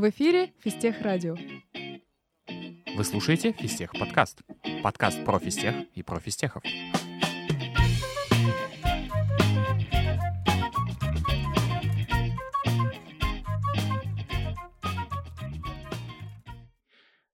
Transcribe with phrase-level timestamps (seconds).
[0.00, 1.36] В эфире Фистех Радио.
[2.96, 4.40] Вы слушаете Фистех подкаст.
[4.82, 6.62] Подкаст про фистех и про фистехов.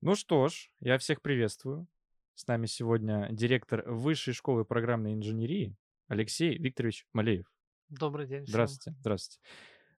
[0.01, 1.87] Ну что ж, я всех приветствую.
[2.35, 5.77] С нами сегодня директор Высшей школы программной инженерии
[6.09, 7.47] Алексей Викторович Малеев.
[7.91, 8.43] Добрый день.
[8.43, 8.49] всем.
[8.49, 9.41] Здравствуйте, здравствуйте.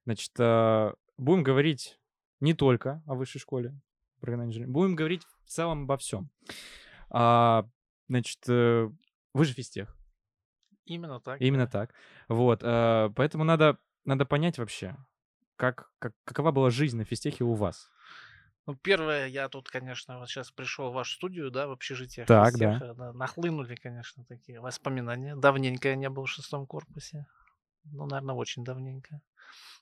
[0.05, 1.98] Значит, а, будем говорить
[2.39, 3.79] не только о высшей школе
[4.21, 6.29] будем говорить в целом обо всем.
[7.09, 7.65] А,
[8.09, 8.89] Значит, э,
[9.33, 9.95] вы же физтех,
[10.85, 11.39] Именно так.
[11.39, 11.71] именно да.
[11.71, 11.93] так.
[12.27, 14.97] Вот, а, поэтому надо, надо понять вообще,
[15.55, 17.91] как, как, какова была жизнь на физтехе у вас.
[18.65, 22.25] Ну, первое, я тут, конечно, вот сейчас пришел в вашу студию, да, в общежитие.
[22.25, 25.35] Так, Физтеха, да, Нахлынули, конечно, такие воспоминания.
[25.35, 27.27] Давненько я не был в шестом корпусе.
[27.83, 29.21] Ну, наверное, очень давненько.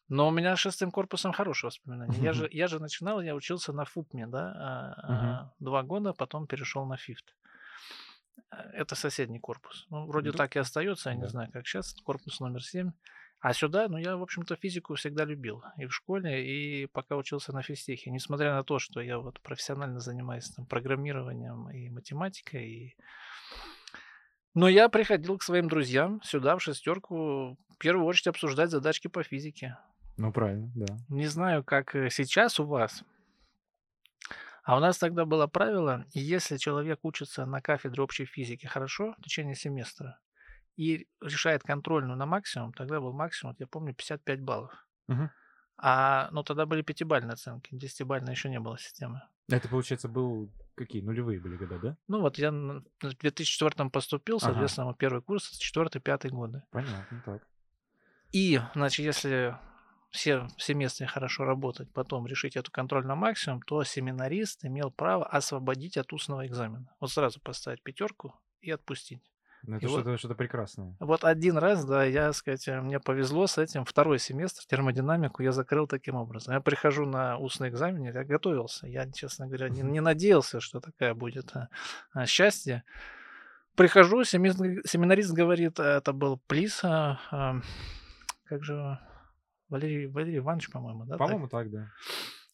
[0.10, 2.18] Но у меня с шестым корпусом хорошие воспоминания.
[2.22, 4.54] Я же, я же начинал, я учился на ФУПМе, да,
[5.04, 7.36] а, два года, потом перешел на ФИФТ.
[8.50, 9.86] А, Это соседний корпус.
[9.90, 12.92] Ну, вроде так и остается, я не знаю, как сейчас, корпус номер 7.
[13.40, 15.64] А сюда, ну, я, в общем-то, физику всегда любил.
[15.78, 18.10] И в школе, и пока учился на физтехе.
[18.10, 22.68] Несмотря на то, что я вот профессионально занимаюсь там, программированием и математикой.
[22.68, 22.98] И...
[24.58, 29.22] Но я приходил к своим друзьям сюда, в шестерку, в первую очередь обсуждать задачки по
[29.22, 29.78] физике.
[30.18, 30.98] Ну, правильно, да.
[31.10, 33.04] Не знаю, как э, сейчас у вас.
[34.64, 39.22] А у нас тогда было правило, если человек учится на кафедре общей физики хорошо в
[39.22, 40.18] течение семестра
[40.76, 44.74] и решает контрольную на максимум, тогда был максимум, я помню, 55 баллов.
[45.08, 45.30] Мгм.
[45.78, 49.22] А, ну, тогда были пятибалльные оценки, десятибалльной еще не было системы.
[49.50, 51.02] Это, получается, был какие?
[51.02, 51.98] Нулевые были года, да?
[52.08, 54.46] Ну, вот я в 2004 поступил, Ага.
[54.46, 56.64] соответственно, мой первый курс, 4-5 годы.
[56.72, 57.48] Понятно, так.
[58.32, 59.58] И, значит, если
[60.12, 65.26] все в семестре хорошо работать, потом решить эту контроль на максимум, то семинарист имел право
[65.26, 66.94] освободить от устного экзамена.
[67.00, 69.22] Вот сразу поставить пятерку и отпустить.
[69.64, 70.96] Ну, это И вот- что-то, что-то прекрасное.
[71.00, 73.86] Вот один раз, да, я, сказать, мне повезло с этим.
[73.86, 76.54] Второй семестр термодинамику я закрыл таким образом.
[76.54, 78.88] Я прихожу на устный экзамен, я готовился.
[78.88, 81.70] Я, честно говоря, не, не надеялся, что такая будет а,
[82.14, 82.84] а, счастье.
[83.76, 87.62] Прихожу, семинарист говорит, а, это был Плис, а, а,
[88.46, 89.00] как же,
[89.70, 91.18] Валерий, Валерий Иванович, по-моему, да?
[91.18, 91.20] так?
[91.20, 91.92] По-моему, так, да.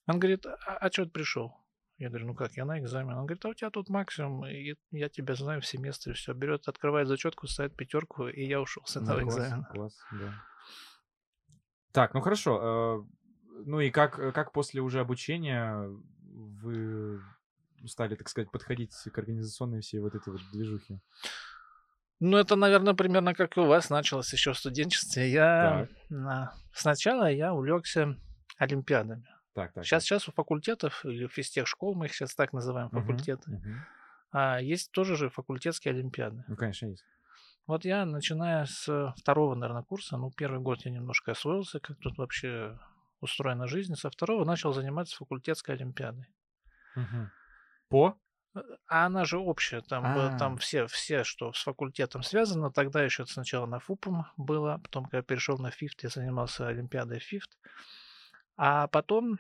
[0.08, 1.63] Он говорит, а, что ты пришел?
[1.98, 3.14] Я говорю, ну как, я на экзамен.
[3.16, 6.34] Он говорит, а у тебя тут максимум, и я тебя знаю в семестре, все.
[6.34, 9.64] Берет, открывает зачетку, ставит пятерку, и я ушел с Ну, этого класс, экзамена.
[9.72, 10.34] класс, да.
[11.92, 13.06] Так, ну хорошо.
[13.06, 15.88] э, Ну и как, э, как после уже обучения
[16.26, 17.22] вы
[17.86, 21.00] стали, так сказать, подходить к организационной всей вот этой вот движухе?
[22.20, 25.30] Ну, это, наверное, примерно как и у вас началось еще в студенчестве.
[25.30, 28.18] Я на- сначала я увлекся
[28.58, 29.28] олимпиадами.
[29.54, 29.86] Так, так.
[29.86, 33.86] Сейчас, сейчас у факультетов или физтех школ, мы их сейчас так называем, факультеты, мгм.
[34.32, 36.44] а, есть тоже же факультетские олимпиады.
[36.48, 37.06] Ну, конечно, есть.
[37.68, 42.18] Вот я, начиная с второго, наверное, курса, ну, первый год я немножко освоился, как тут
[42.18, 42.78] вообще
[43.22, 46.28] устроена жизнь, со второго начал заниматься факультетской олимпиадой.
[46.96, 47.32] Мгм.
[47.90, 48.18] По?
[48.88, 50.38] А она же общая, там, было- А.
[50.38, 52.72] там все, все, что с факультетом связано.
[52.72, 57.58] Тогда еще сначала на ФУПом было, потом, когда перешел на ФИФТ, я занимался Олимпиадой ФИФТ.
[58.56, 59.40] А потом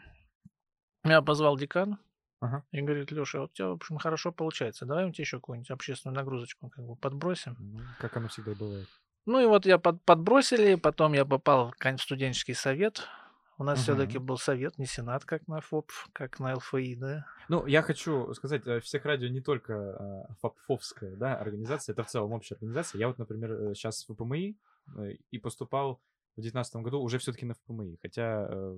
[1.03, 1.97] меня позвал декан
[2.40, 2.63] Ага.
[2.72, 4.85] и говорит, Леша, вот у тебя, в общем, хорошо получается.
[4.85, 7.57] Давай мы тебе еще какую-нибудь общественную нагрузочку как бы подбросим.
[8.00, 8.88] Как оно всегда бывает.
[9.25, 13.07] Ну и вот я под- подбросили, потом я попал в в студенческий совет.
[13.57, 14.25] У нас все-таки Мгм.
[14.25, 17.25] был совет, не сенат, как на ФОП, как на ЛФИ, да.
[17.50, 19.74] Ну, я хочу сказать, э, всех радио не только
[20.30, 23.00] э, фапфовская, да, организация, это в целом общая организация.
[23.00, 24.57] Я вот, например, сейчас в ФПМИ
[24.97, 26.01] э, и поступал
[26.36, 28.78] в 2019 году уже все-таки на ФПМИ, хотя э,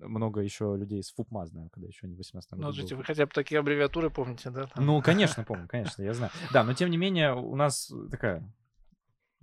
[0.00, 2.94] много еще людей с ФУПМА знаю, когда еще не в 18 Ну, году был смотрите,
[2.96, 4.66] вы хотя бы такие аббревиатуры помните, да?
[4.66, 4.84] там?
[4.84, 6.32] Ну, конечно, помню, конечно, я знаю.
[6.52, 8.42] Да, но тем не менее у нас такая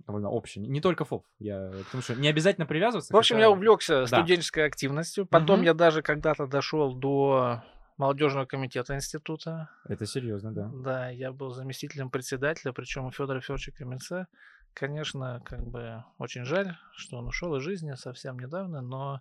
[0.06, 3.14] довольно общая, не только ФОП, я, потому что не обязательно привязываться.
[3.14, 4.06] В общем, хотя- я увлекся Да.
[4.06, 5.26] студенческой активностью.
[5.26, 5.66] Потом Мгм.
[5.66, 7.62] я даже когда-то дошел до
[7.98, 9.70] молодежного комитета института.
[9.88, 10.70] Это серьезно, да.
[10.74, 14.26] Да, я был заместителем председателя, причем у Федора Федоровича Кременца.
[14.74, 19.20] Конечно, как бы очень жаль, что он ушел из жизни совсем недавно, но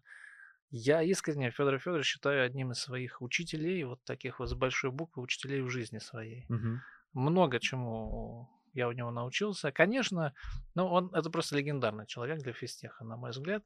[0.70, 5.24] я искренне Федора Федоровича считаю одним из своих учителей, вот таких вот с большой буквы
[5.24, 6.50] учителей в жизни своей.
[6.50, 6.84] Мгм.
[7.14, 9.72] много чему я у него научился.
[9.72, 10.34] Конечно,
[10.76, 13.66] ну, он это просто легендарный человек для физтеха, на мой взгляд.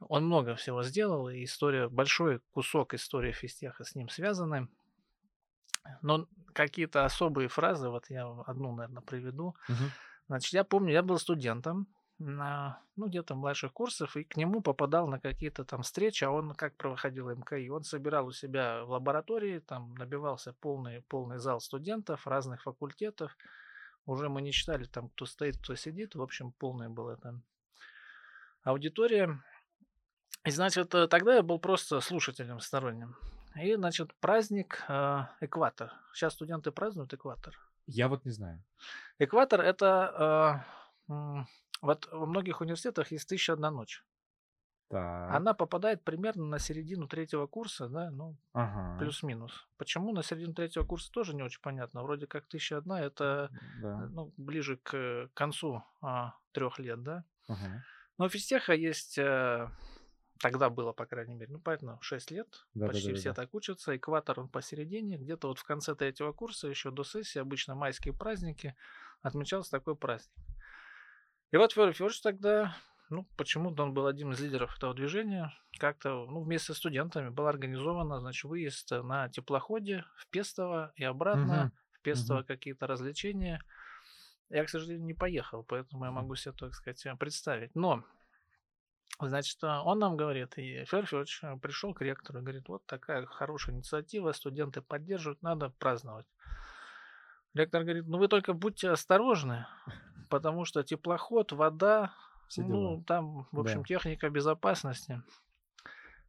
[0.00, 4.68] Он много всего сделал, и история, большой кусок истории физтеха с ним связаны.
[6.02, 9.54] Но какие-то особые фразы, вот я одну, наверное, приведу.
[9.68, 9.90] Мгм.
[10.28, 11.86] Значит, я помню, я был студентом,
[12.18, 16.54] на, ну, где-то младших курсов, и к нему попадал на какие-то там встречи, а он
[16.54, 22.26] как проходил МКИ, он собирал у себя в лаборатории, там набивался полный, полный зал студентов
[22.26, 23.36] разных факультетов,
[24.06, 27.42] уже мы не читали там, кто стоит, кто сидит, в общем, полная была там
[28.62, 29.42] аудитория.
[30.44, 33.16] И, значит, э, тогда я был просто слушателем сторонним.
[33.56, 35.92] И, значит, праздник э, экватор.
[36.12, 37.56] Сейчас студенты празднуют экватор.
[37.86, 38.62] Я вот не знаю.
[39.18, 40.64] Экватор это
[41.08, 41.44] э,
[41.82, 44.04] вот во многих университетах есть тысяча одна ночь.
[44.88, 45.30] Так.
[45.34, 48.98] Она попадает примерно на середину третьего курса, да, ну, Ага.
[48.98, 49.66] плюс-минус.
[49.76, 52.02] Почему на середину третьего курса тоже не очень понятно.
[52.02, 53.50] Вроде как тысяча одна это
[53.80, 54.08] Да.
[54.10, 57.24] ну, ближе к концу а, трех лет, да.
[57.48, 57.82] Ага.
[58.18, 59.68] Но у физтеха есть, э,
[60.40, 63.34] тогда было, по крайней мере, ну, понятно, 6 лет, Да, почти да, да, все да.
[63.34, 67.74] так учатся, экватор он посередине, где-то вот в конце третьего курса, еще до сессии, обычно
[67.74, 68.74] майские праздники,
[69.22, 70.34] отмечался такой праздник.
[71.50, 72.76] И вот Федор Федорович тогда,
[73.10, 77.46] ну, почему-то он был одним из лидеров этого движения, как-то, ну, вместе с студентами был
[77.46, 83.60] организован, значит, выезд на теплоходе в Пестово и обратно, Мгм, в Пестово какие-то развлечения.
[84.50, 87.74] Я, к сожалению, не поехал, поэтому я могу себе, так сказать, представить.
[87.74, 88.04] Но,
[89.20, 93.24] значит, он нам говорит, и Федор Федорович э, пришел к ректору и говорит, вот такая
[93.26, 96.26] хорошая инициатива, студенты поддерживают, надо праздновать.
[97.54, 99.66] Ректор говорит, ну вы только будьте осторожны,
[100.28, 102.12] потому что теплоход, вода,
[102.48, 103.04] Все ну, дела.
[103.04, 103.84] там, в общем, Да.
[103.84, 105.22] техника безопасности.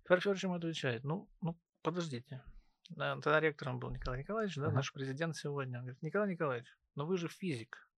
[0.04, 2.44] Федор Федорович ему отвечает, ну, ну, подождите.
[2.90, 4.76] Да, Тогда ректором был Николай Николаевич, да, Ага.
[4.76, 5.80] наш президент сегодня.
[5.80, 7.90] Он говорит, Николай Николаевич, но вы же физик.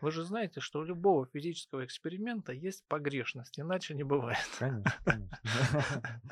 [0.00, 4.38] Вы же знаете, что у любого физического эксперимента есть погрешность, иначе не бывает.
[4.58, 5.38] Конечно, конечно.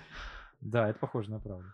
[0.61, 1.69] Да, это похоже на правду.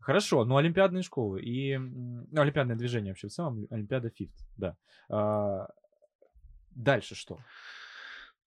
[0.00, 4.76] Хорошо, ну олимпиадные школы и ну, олимпиадное движение вообще в целом, Олимпиада Фифт, да.
[5.08, 5.68] А,
[6.70, 7.38] Дальше что?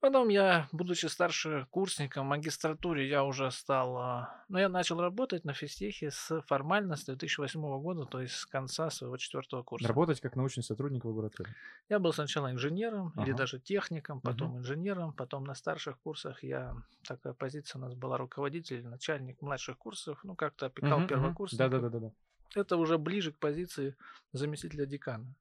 [0.03, 3.97] Потом я, будучи старшекурсником в магистратуре, я уже стал...
[3.97, 8.45] а, Ну, я начал работать на физтехе с формально с 2008 года, то есть с
[8.45, 9.88] конца своего четвертого курса.
[9.88, 11.55] Работать как научный сотрудник в лаборатории.
[11.88, 13.38] Я был сначала инженером или Ага.
[13.38, 16.75] даже техником, потом инженером, потом на старших курсах я
[17.07, 21.07] такая позиция у нас была руководитель, начальник младших курсов, ну как-то опекал Мгм, мгм.
[21.07, 21.71] первокурсников.
[21.71, 22.11] Да-да-да-да.
[22.56, 23.95] Это уже ближе к позиции
[24.33, 25.33] заместителя декана.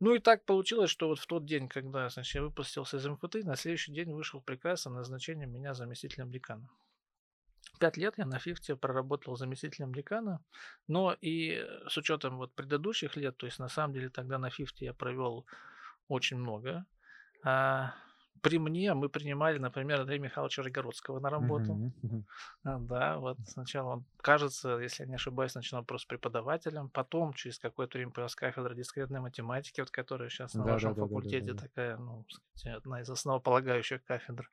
[0.00, 3.44] Ну и так получилось, что вот в тот день, когда значит, я выпустился из МФТ,
[3.44, 6.68] на следующий день вышел приказ о назначении меня заместителем декана.
[7.80, 10.40] Пять лет я на Фифте проработал заместителем декана,
[10.86, 14.50] но и э, с учетом вот предыдущих лет, то есть на самом деле тогда на
[14.50, 15.46] Фифте я провел
[16.08, 16.86] очень много.
[17.44, 17.94] А,
[18.42, 21.92] при мне мы принимали, например, Андрея Михайловича Рогородского на работу.
[22.64, 27.58] А, Да, вот сначала он, кажется, если я не ошибаюсь, начинал просто преподавателем, потом через
[27.58, 31.30] какое-то время появилась кафедра дискретной математики, вот которая сейчас на вашем Да-да-да-да-да-да-да.
[31.30, 32.24] факультете такая, ну,
[32.54, 34.50] сказать, одна из основополагающих кафедр.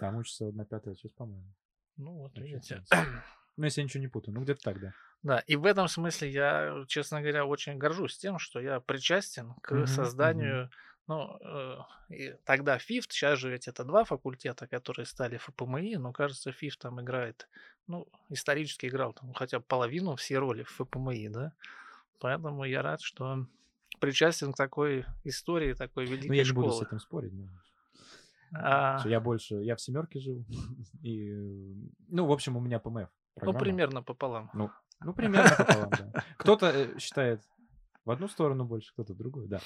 [0.00, 1.54] Там учится одна пятая часть, по-моему.
[1.96, 2.82] Ну, вот видите.
[3.56, 4.34] Ну, если я ничего не путаю.
[4.34, 4.92] Ну, где-то так, да.
[5.24, 9.72] Да, и в этом смысле я, честно говоря, очень горжусь тем, что я причастен к
[9.72, 9.86] мгм.
[9.86, 10.70] созданию,
[11.06, 11.38] ну,
[12.10, 16.78] э, тогда ФИФТ, сейчас же ведь это два факультета, которые стали ФПМИ, но, кажется, ФИФТ
[16.80, 17.48] там играет,
[17.86, 21.52] ну, исторически играл там хотя бы половину все роли в ФПМИ, да,
[22.20, 23.46] поэтому я рад, что
[24.00, 26.66] причастен к такой истории, такой великой Ну, я не школы.
[26.66, 27.32] буду с этим спорить.
[27.32, 27.48] но
[28.52, 29.54] А, Я больше...
[29.56, 30.44] Я в семерке жил.
[31.02, 31.30] И...
[31.30, 31.74] э,
[32.08, 33.08] Ну, в общем, у меня ПМФ.
[33.08, 33.58] ну, программа.
[33.58, 34.50] примерно пополам.
[34.54, 34.70] Ну,
[35.04, 36.24] ну примерно пополам, да.
[36.38, 37.42] Кто-то э, считает
[38.04, 39.60] в одну сторону больше, кто-то в другую, да.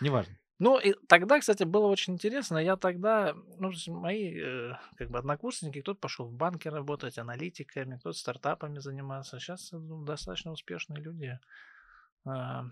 [0.00, 0.34] Неважно.
[0.58, 2.58] Ну, и тогда, кстати, было очень интересно.
[2.58, 8.18] Я тогда, ну, мои э, как бы однокурсники, кто-то пошел в банке работать, аналитиками, кто-то
[8.18, 9.38] стартапами заниматься.
[9.38, 11.38] Сейчас ну, достаточно успешные люди.
[12.26, 12.64] А,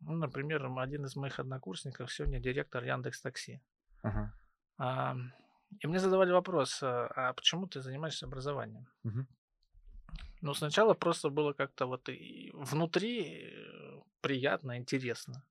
[0.00, 3.62] ну, например, один из моих однокурсников сегодня директор Яндекс Такси.
[4.02, 4.34] Ага.
[4.76, 5.16] А,
[5.80, 8.86] и мне задавали вопрос, а почему ты занимаешься образованием?
[9.04, 9.26] Мгм.
[10.42, 12.08] Ну, сначала просто было как-то вот
[12.52, 15.44] внутри э, приятно, интересно.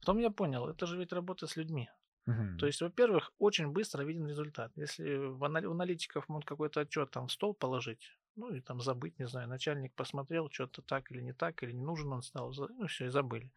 [0.00, 1.88] Потом я понял, это же ведь работа с людьми.
[2.26, 2.58] Мгм.
[2.58, 4.70] То есть, во-первых, очень быстро виден результат.
[4.76, 9.26] Если у аналитиков могут какой-то отчет там в стол положить, ну и там забыть, не
[9.26, 13.06] знаю, начальник посмотрел, что-то так или не так, или не нужен он стал, ну все,
[13.06, 13.50] и забыли.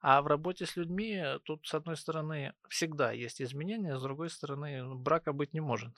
[0.00, 4.94] А в работе с людьми тут, с одной стороны, всегда есть изменения, с другой стороны,
[4.94, 5.94] брака быть не может.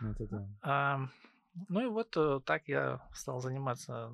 [0.00, 0.48] Это да.
[0.62, 1.08] А,
[1.68, 4.12] ну и вот э, так я стал заниматься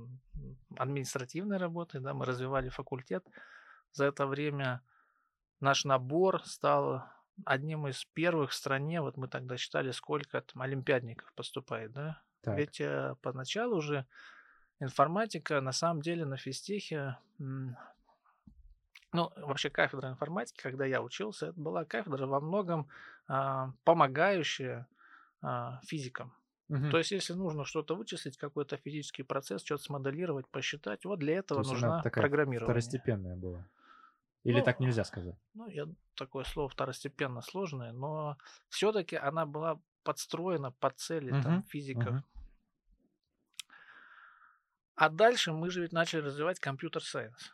[0.77, 3.27] административной работой, да, мы развивали факультет.
[3.93, 4.83] За это время
[5.61, 7.05] наш набор стал
[7.45, 12.23] одним из первых в стране, вот мы тогда считали, сколько там олимпиадников поступает, да.
[12.43, 12.59] Так.
[12.59, 14.07] Ведь э, поначалу уже
[14.81, 17.17] информатика на самом деле на физтехе,
[19.15, 22.89] ну, вообще кафедра информатики, когда я учился, это была кафедра во многом
[23.29, 24.89] а, помогающие
[25.41, 26.35] а, физикам.
[26.69, 26.91] Мгм.
[26.91, 31.39] То есть, если нужно что-то вычислить, какой-то физический процесс, что-то смоделировать, посчитать, вот для То
[31.39, 32.75] этого нужна такая программирование.
[32.75, 33.69] второстепенная была.
[34.45, 35.37] Или Ну, так нельзя сказать?
[35.55, 38.37] Ну, я такое слово второстепенно сложное, но
[38.69, 42.07] все-таки она была подстроена под цели там, Мгм, физиков.
[42.07, 42.25] мгм.
[44.97, 47.53] А дальше мы же ведь начали развивать компьютер-сайенс.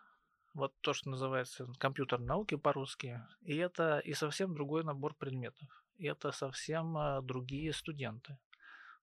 [0.52, 3.20] Вот то, что называется компьютер науки по-русски.
[3.42, 5.68] И это и совсем другой набор предметов.
[5.96, 8.38] И это совсем а, другие студенты.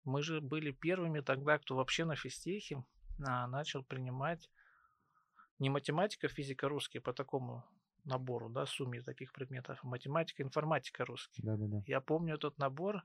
[0.07, 2.81] Мы же были первыми тогда, кто вообще на физтехе
[3.25, 4.49] а, начал принимать
[5.59, 7.65] не математика, физика, русский по такому
[8.05, 11.43] набору, да, сумме таких предметов, а математика, информатика, русский.
[11.43, 11.83] Да-да-да.
[11.85, 13.03] Я помню этот набор,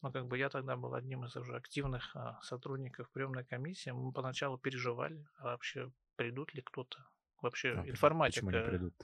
[0.00, 3.90] но как бы я тогда был одним из уже активных а, сотрудников приемной комиссии.
[3.90, 7.04] Мы поначалу переживали, а вообще придут ли кто-то.
[7.42, 8.46] Вообще А, информатика.
[8.46, 8.94] Почему не придут?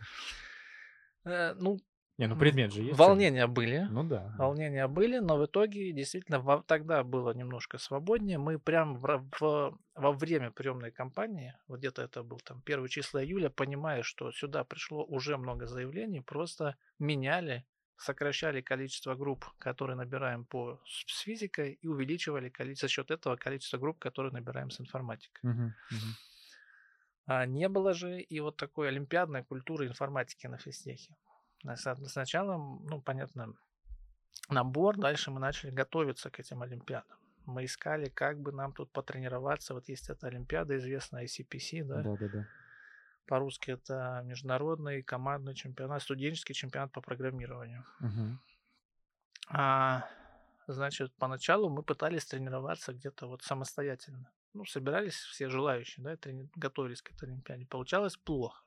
[1.25, 1.81] э, ну,
[2.21, 2.99] Не, ну предмет же есть.
[2.99, 3.87] волнения были.
[3.89, 4.31] Ну да.
[4.37, 8.37] Волнения были, но в итоге действительно во- тогда было немножко свободнее.
[8.37, 13.25] Мы прям в, в- во время приемной кампании, вот где-то это был там первые числа
[13.25, 17.65] июля, понимая, что сюда пришло уже много заявлений, просто меняли,
[17.97, 23.79] сокращали количество групп, которые набираем по с физикой, и увеличивали количество, за счет этого количество
[23.79, 25.41] групп, которые набираем с информатикой.
[25.43, 26.17] Мгм, мгм.
[27.25, 31.17] А не было же и вот такой олимпиадной культуры информатики на физтехе.
[32.07, 33.55] Сначала, ну, понятно,
[34.49, 37.19] набор, дальше мы начали готовиться к этим олимпиадам.
[37.47, 39.75] Мы искали, как бы нам тут потренироваться.
[39.75, 42.03] Вот есть эта олимпиада, известная ICPC, да?
[42.03, 42.47] Да-да-да.
[43.27, 47.85] По-русски это международный командный чемпионат, студенческий чемпионат по программированию.
[48.01, 48.41] Мгм.
[49.49, 50.09] А,
[50.67, 54.31] значит, поначалу мы пытались тренироваться где-то вот самостоятельно.
[54.53, 57.67] Ну, собирались все желающие, да, трени- готовились к этой Олимпиаде.
[57.67, 58.65] Получалось плохо.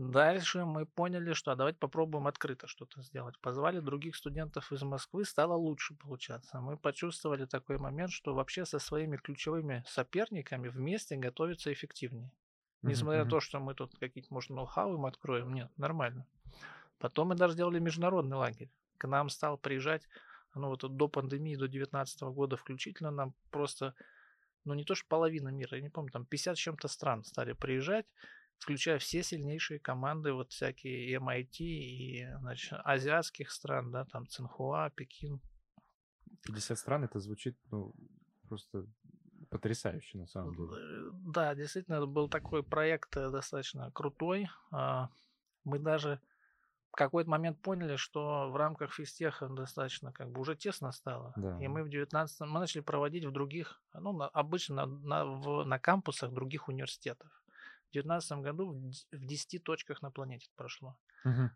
[0.00, 3.38] Дальше мы поняли, что а давайте попробуем открыто что-то сделать.
[3.38, 6.58] Позвали других студентов из Москвы, стало лучше получаться.
[6.62, 12.32] Мы почувствовали такой момент, что вообще со своими ключевыми соперниками вместе готовиться эффективнее.
[12.80, 13.30] Несмотря на мгм.
[13.30, 16.26] то, что мы тут какие-то, может, ноу-хау им откроем, нет, нормально.
[16.98, 18.70] Потом мы даже сделали международный лагерь.
[18.96, 20.08] К нам стал приезжать,
[20.54, 23.94] ну вот до пандемии, до 2019 года включительно, нам просто,
[24.64, 27.52] ну не то что половина мира, я не помню, там 50 с чем-то стран стали
[27.52, 28.06] приезжать,
[28.60, 35.40] включая все сильнейшие команды, вот всякие MIT, и значит, азиатских стран, да, там Цинхуа, Пекин.
[36.42, 37.92] 50 стран, это звучит, ну,
[38.48, 38.86] просто
[39.50, 41.10] потрясающе на самом деле.
[41.12, 44.48] Да, действительно, это был такой проект э, достаточно крутой.
[44.70, 45.08] А,
[45.64, 46.20] Мы даже
[46.92, 51.32] в какой-то момент поняли, что в рамках физтеха достаточно как бы уже тесно стало.
[51.36, 51.58] Да.
[51.60, 55.64] И мы в 19 мы начали проводить в других, ну, на- обычно на, на, в-
[55.64, 57.30] на кампусах других университетов.
[57.90, 60.96] В 2019 году в д- в 10 точках на планете прошло.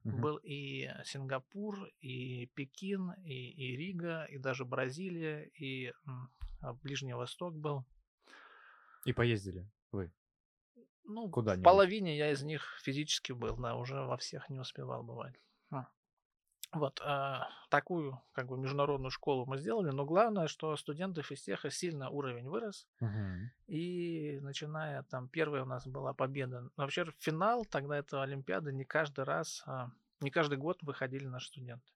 [0.02, 5.92] Был и Сингапур, и Пекин, и, и Рига, и даже Бразилия, и
[6.60, 7.84] а, Ближний Восток был.
[9.04, 10.12] И поездили вы.
[11.04, 11.64] Ну, в Куда-нибудь.
[11.64, 15.34] половине я из них физически был, да, уже во всех не успевал бывать.
[16.74, 22.10] Вот, а, такую, как бы, международную школу мы сделали, но главное, что студенты физтеха сильно
[22.10, 23.50] уровень вырос, Мгм.
[23.66, 26.68] и начиная там, первая у нас была победа.
[26.76, 29.90] Вообще, финал тогда этого Олимпиады не каждый раз, а,
[30.20, 31.90] не каждый год выходили наши студенты.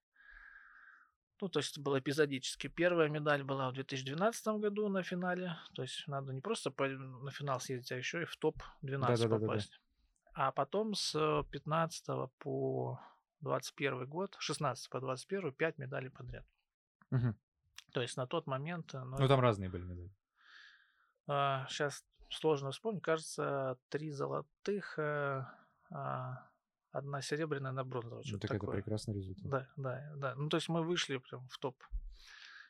[1.41, 2.67] Ну, то есть это было эпизодически.
[2.67, 5.55] Первая медаль была в 2012 году на финале.
[5.73, 9.47] То есть надо не просто по- на финал съездить, а еще и в топ-12 Да-да-да-да-да.
[9.47, 9.79] попасть.
[10.33, 12.99] А потом с 15 по
[13.41, 16.45] 21 год, 16 по 21, 5 медалей подряд.
[17.11, 17.35] Мгм.
[17.93, 18.93] То есть на тот момент...
[18.93, 20.11] э, Ну, Ну, там разные были медали.
[21.69, 23.01] сейчас сложно вспомнить.
[23.03, 25.45] Кажется, три золотых, э,
[25.91, 26.49] а,
[26.91, 28.23] одна серебряная на бронзовую.
[28.25, 28.75] Ну, так это такое.
[28.75, 29.49] прекрасный результат.
[29.49, 30.35] Да, да, да.
[30.35, 31.83] Ну, то есть мы вышли прям в топ.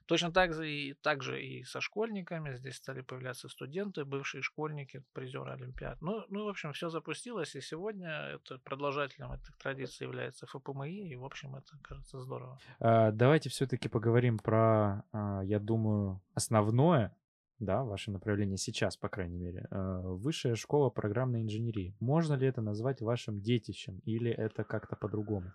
[0.09, 2.55] Точно так же и, так же и со школьниками.
[2.55, 6.01] Здесь стали появляться студенты, бывшие школьники, призеры Олимпиад.
[6.01, 11.15] Ну, ну, в общем, все запустилось, и сегодня это продолжателем этой традиции является ФПМИ, и,
[11.15, 12.57] в общем, это, кажется, здорово.
[12.79, 17.15] А, Давайте все-таки поговорим про, а, я думаю, основное,
[17.59, 19.67] да, ваше направление сейчас, по крайней мере.
[19.69, 21.95] А, Высшая школа программной инженерии.
[21.99, 25.53] Можно ли это назвать вашим детищем или это как-то по-другому?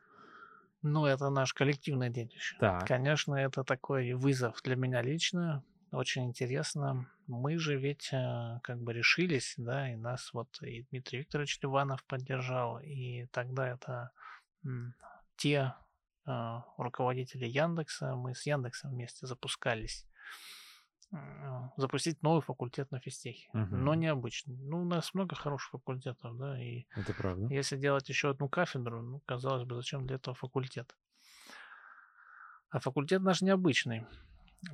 [0.87, 2.57] Ну, это наш коллективное детище.
[2.61, 2.87] Так.
[2.87, 5.65] Конечно, это такой вызов для меня лично.
[5.93, 7.09] Очень интересно.
[7.27, 12.05] Мы же ведь э, как бы решились, да, и нас вот и Дмитрий Викторович Ливанов
[12.05, 14.11] поддержал, и тогда это
[15.37, 15.73] те
[16.27, 20.07] э, руководители Яндекса, мы с Яндексом вместе запускались,
[21.77, 23.61] запустить новый факультет на физтехе, но
[23.93, 24.01] Мгм.
[24.01, 24.57] необычный.
[24.57, 27.47] Ну, у нас много хороших факультетов, да, и Это правда.
[27.55, 30.95] если делать еще одну кафедру, ну, казалось бы, зачем для этого факультет?
[32.71, 34.07] А факультет наш необычный.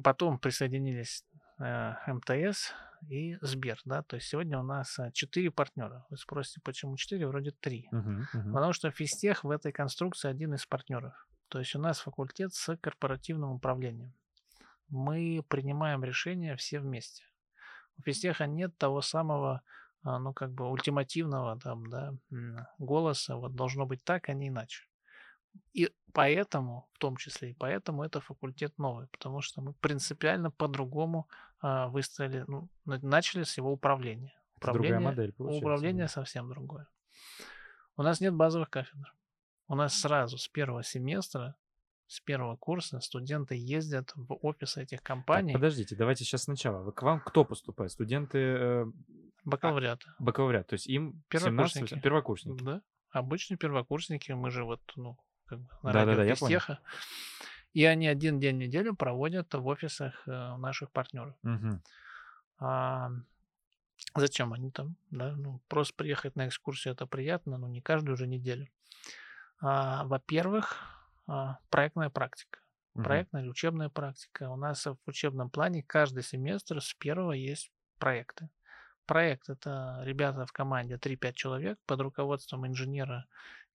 [0.02, 1.24] Потом присоединились
[1.58, 2.72] э, МТС
[3.08, 6.06] и Сбер, да, то есть сегодня у нас э, четыре партнера.
[6.10, 7.26] Вы спросите, почему четыре?
[7.26, 7.88] Вроде три.
[7.90, 8.52] Мгм, мгм.
[8.52, 11.12] Потому что физтех в этой конструкции один из партнеров.
[11.48, 14.14] То есть у нас факультет с корпоративным управлением.
[14.90, 17.24] Мы принимаем решения все вместе.
[17.98, 19.62] У физтеха нет того самого,
[20.02, 22.14] а, ну, как бы ультимативного там, да,
[22.78, 24.84] голоса, вот должно быть так, а не иначе.
[25.72, 31.28] И поэтому, в том числе и поэтому, это факультет новый, потому что мы принципиально по-другому
[31.60, 34.32] а, выстроили, ну, на- начали с его управления.
[34.56, 35.66] Это другая модель получается.
[35.66, 36.08] Управление да.
[36.08, 36.88] совсем другое.
[37.96, 39.14] У нас нет базовых кафедр.
[39.68, 41.56] У нас сразу с первого семестра,
[42.10, 46.82] с первого курса студенты ездят в офисы этих Так, компаний, подождите, давайте сейчас сначала.
[46.82, 47.92] Вы- К вам кто поступает?
[47.92, 48.86] Студенты э,
[49.44, 50.14] бакалавриата.
[50.18, 52.00] бакалавриат, то есть им 17 Первокурсники.
[52.02, 52.62] первокурсники.
[52.64, 56.58] Да, обычные первокурсники, мы же вот, ну, как бы на Да-да-да, радио я понял.
[56.58, 56.80] Физтеха.
[57.74, 61.36] И они один день в неделю проводят в офисах э, наших партнеров.
[61.44, 61.80] Мгм.
[62.58, 63.10] А
[64.16, 64.96] зачем они там?
[65.12, 65.36] Да?
[65.36, 68.66] Ну, просто приехать на экскурсию это приятно, но не каждую же неделю.
[69.60, 70.99] А, во-первых, а,
[71.70, 72.60] проектная практика.
[72.94, 74.50] Проектная или учебная практика.
[74.50, 78.50] У нас в учебном плане каждый семестр с первого есть проекты.
[79.06, 83.26] Проект это ребята в команде 3-5 человек под руководством инженера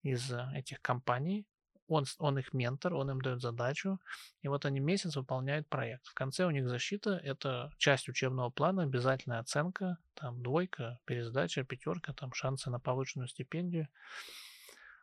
[0.01, 1.45] из э, этих компаний.
[1.87, 3.99] Он, он их ментор, он им дает задачу,
[4.41, 6.07] и вот они месяц выполняют проект.
[6.07, 12.13] В конце у них защита, это часть учебного плана, обязательная оценка, там двойка, пересдача, пятерка,
[12.13, 13.87] там шансы на повышенную стипендию.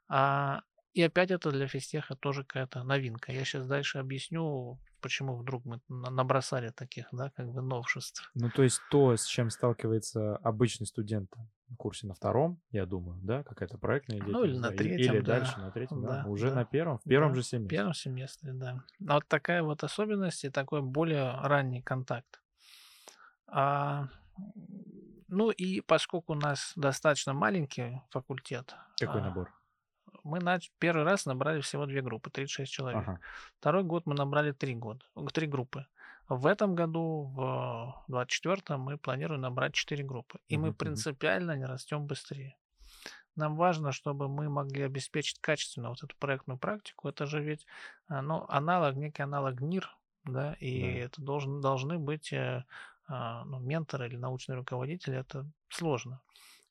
[0.08, 0.62] А,
[0.94, 3.32] и опять это для физтеха тоже какая-то новинка.
[3.32, 8.30] Я сейчас дальше объясню, почему вдруг мы на- набросали таких, да, как бы новшеств.
[8.34, 11.30] Ну, то есть то, с чем сталкивается обычный студент
[11.68, 14.32] на курсе на втором, я думаю, да, какая-то проектная идея.
[14.32, 15.38] Ну, или на или, третьем, да.
[15.38, 17.34] дальше на третьем, да, Да, уже да, на первом, в первом да.
[17.36, 17.76] же В семестре.
[17.76, 18.84] первом семестре, да.
[19.08, 22.40] А Вот такая вот особенность и такой более ранний контакт.
[23.46, 24.08] А,
[25.28, 29.50] ну и поскольку у нас достаточно маленький факультет, Какой а, набор?
[30.24, 33.02] Мы нач- первый раз набрали всего две группы, 36 человек.
[33.02, 33.20] Ага.
[33.58, 35.86] Второй год мы набрали три, года, э, три группы.
[36.28, 40.38] В этом году, в 24-м, мы планируем набрать четыре группы.
[40.48, 42.56] И мы принципиально не растем быстрее.
[43.36, 47.08] Нам важно, чтобы мы могли обеспечить качественно вот эту проектную практику.
[47.08, 47.66] Это же ведь
[48.08, 49.90] а, ну, аналог, некий аналог НИР,
[50.24, 50.98] да, и Да.
[51.06, 52.64] это должен, должны быть э,
[53.08, 55.18] а, ну, менторы или научные руководители.
[55.18, 56.20] Это сложно.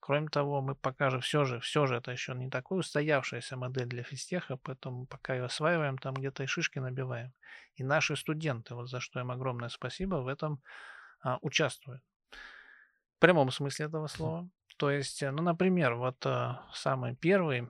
[0.02, 3.86] Кроме того, мы пока же все же, все же это еще не такая устоявшаяся модель
[3.86, 7.32] для физтеха, поэтому пока ее осваиваем, там где-то и шишки набиваем.
[7.76, 10.60] И наши студенты, вот за что им огромное спасибо, в этом
[11.22, 12.02] а, участвуют.
[12.32, 14.50] В прямом смысле этого слова.
[14.78, 17.70] То есть, э, ну, например, вот а, самый первый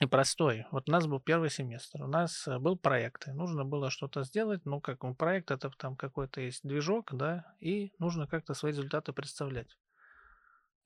[0.00, 0.66] и простой.
[0.70, 4.22] Вот у нас был первый семестр, у нас э, был проект, и нужно было что-то
[4.22, 8.72] сделать, ну, как он проект, это там какой-то есть движок, да, и нужно как-то свои
[8.72, 9.78] результаты представлять.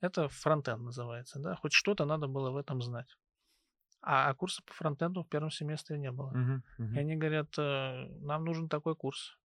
[0.01, 3.17] Это фронтенд называется, да, хоть что-то надо было в этом знать.
[4.01, 6.31] А, а курса по фронтенду в первом семестре не было.
[6.31, 6.95] Мгм, мгм.
[6.95, 9.37] И они говорят, «Э, нам нужен такой курс.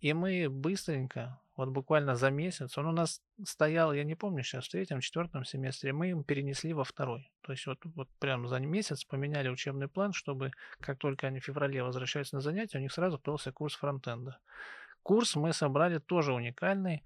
[0.00, 4.66] И мы быстренько, вот буквально за месяц, он у нас стоял, я не помню сейчас,
[4.66, 7.30] в третьем, четвертом семестре, мы им перенесли во второй.
[7.42, 11.44] То есть вот, вот прям за месяц поменяли учебный план, чтобы как только они в
[11.44, 14.38] феврале возвращаются на занятия, у них сразу появился курс фронтенда.
[15.02, 17.04] Курс мы собрали тоже уникальный.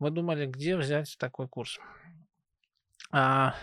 [0.00, 1.78] Мы думали, где взять такой курс.
[3.12, 3.54] А,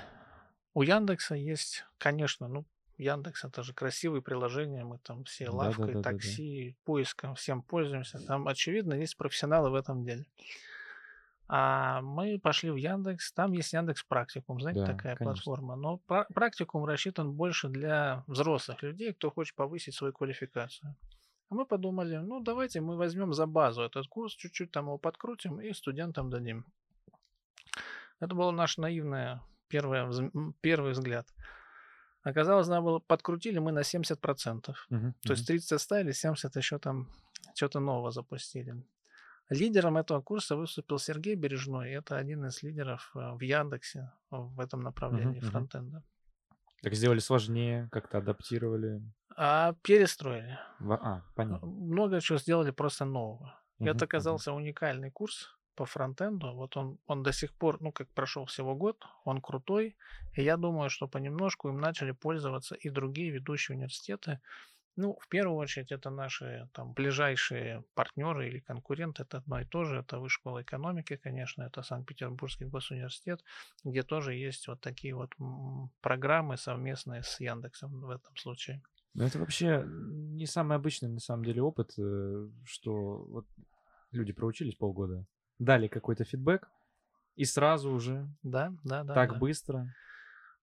[0.76, 2.63] у Яндекса есть, конечно, ну,
[2.97, 6.12] Яндекс это же красивые приложения, мы там все Да, лавкой, да, да, да, да.
[6.12, 8.19] такси, поиском всем пользуемся.
[8.26, 10.26] Там, очевидно, есть профессионалы в этом деле.
[11.47, 15.43] А мы пошли в Яндекс, там есть Яндекс Практикум, знаете, Да, такая конечно.
[15.43, 15.76] платформа.
[15.76, 20.95] Но пра- практикум рассчитан больше для взрослых людей, кто хочет повысить свою квалификацию.
[21.50, 25.62] А мы подумали, ну давайте мы возьмем за базу этот курс, чуть-чуть там его подкрутим
[25.62, 26.66] и студентам дадим.
[28.20, 30.12] Это было наше наивное первое,
[30.62, 31.28] первый взгляд.
[32.24, 34.76] Оказалось, надо было подкрутили мы на 70%.
[34.90, 37.08] Мгм, То есть 30 оставили, 70 еще там
[37.56, 38.84] что-то нового запустили.
[39.50, 41.92] Лидером этого курса выступил Сергей Бережной.
[41.92, 45.50] Это один из лидеров э, в Яндексе в этом направлении мгм.
[45.50, 46.04] фронтенда.
[46.82, 49.02] Так сделали сложнее, как-то адаптировали.
[49.38, 50.58] А перестроили.
[50.80, 51.67] Во- А, понятно.
[51.67, 53.62] Много чего сделали просто нового.
[53.80, 56.54] Мгм, Это оказался уникальный курс по фронтенду.
[56.54, 59.95] Вот он, он до сих пор, ну, как прошел всего год, он крутой.
[60.36, 64.39] И я думаю, что понемножку им начали пользоваться и другие ведущие университеты.
[64.95, 69.21] Ну, в первую очередь, это наши там ближайшие партнеры или конкуренты.
[69.23, 70.00] Это одно и то же.
[70.00, 73.43] Это Высшая школа экономики, конечно, это Санкт-Петербургский госуниверситет,
[73.84, 75.32] где тоже есть вот такие вот
[76.02, 78.82] программы совместные с Яндексом в этом случае.
[79.18, 83.48] Ну, это вообще не самый обычный, на самом деле, опыт, э, что вот
[84.12, 85.26] люди проучились полгода,
[85.58, 86.70] дали какой-то фидбэк,
[87.36, 89.14] и сразу уже Да, да, да.
[89.16, 89.40] так да.
[89.40, 89.94] быстро.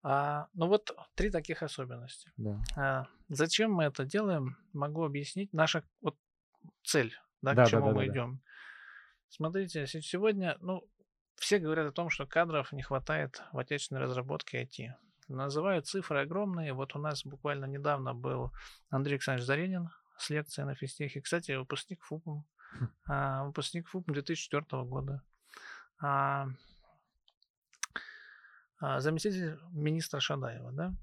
[0.03, 2.29] А, ну вот три таких особенности.
[2.35, 2.61] Да.
[2.75, 5.53] А, зачем мы это делаем, могу объяснить.
[5.53, 6.17] Наша вот
[6.83, 8.11] цель, да, Да, к да, чему да, мы да, да.
[8.13, 8.41] идем.
[9.29, 10.83] Смотрите, се- сегодня, ну,
[11.35, 14.93] все говорят о том, что кадров не хватает в отечественной разработке IT.
[15.35, 16.73] Называют цифры огромные.
[16.73, 18.51] Вот у нас буквально недавно был
[18.89, 21.21] Андрей Александрович Заренин с лекцией на физтехе.
[21.21, 22.45] Кстати, выпускник ФУПом.
[22.73, 22.87] Хм.
[23.07, 25.23] А, выпускник ФУПом 2004 года.
[25.99, 26.47] А,
[28.79, 30.93] а, заместитель министра Шадаева, да?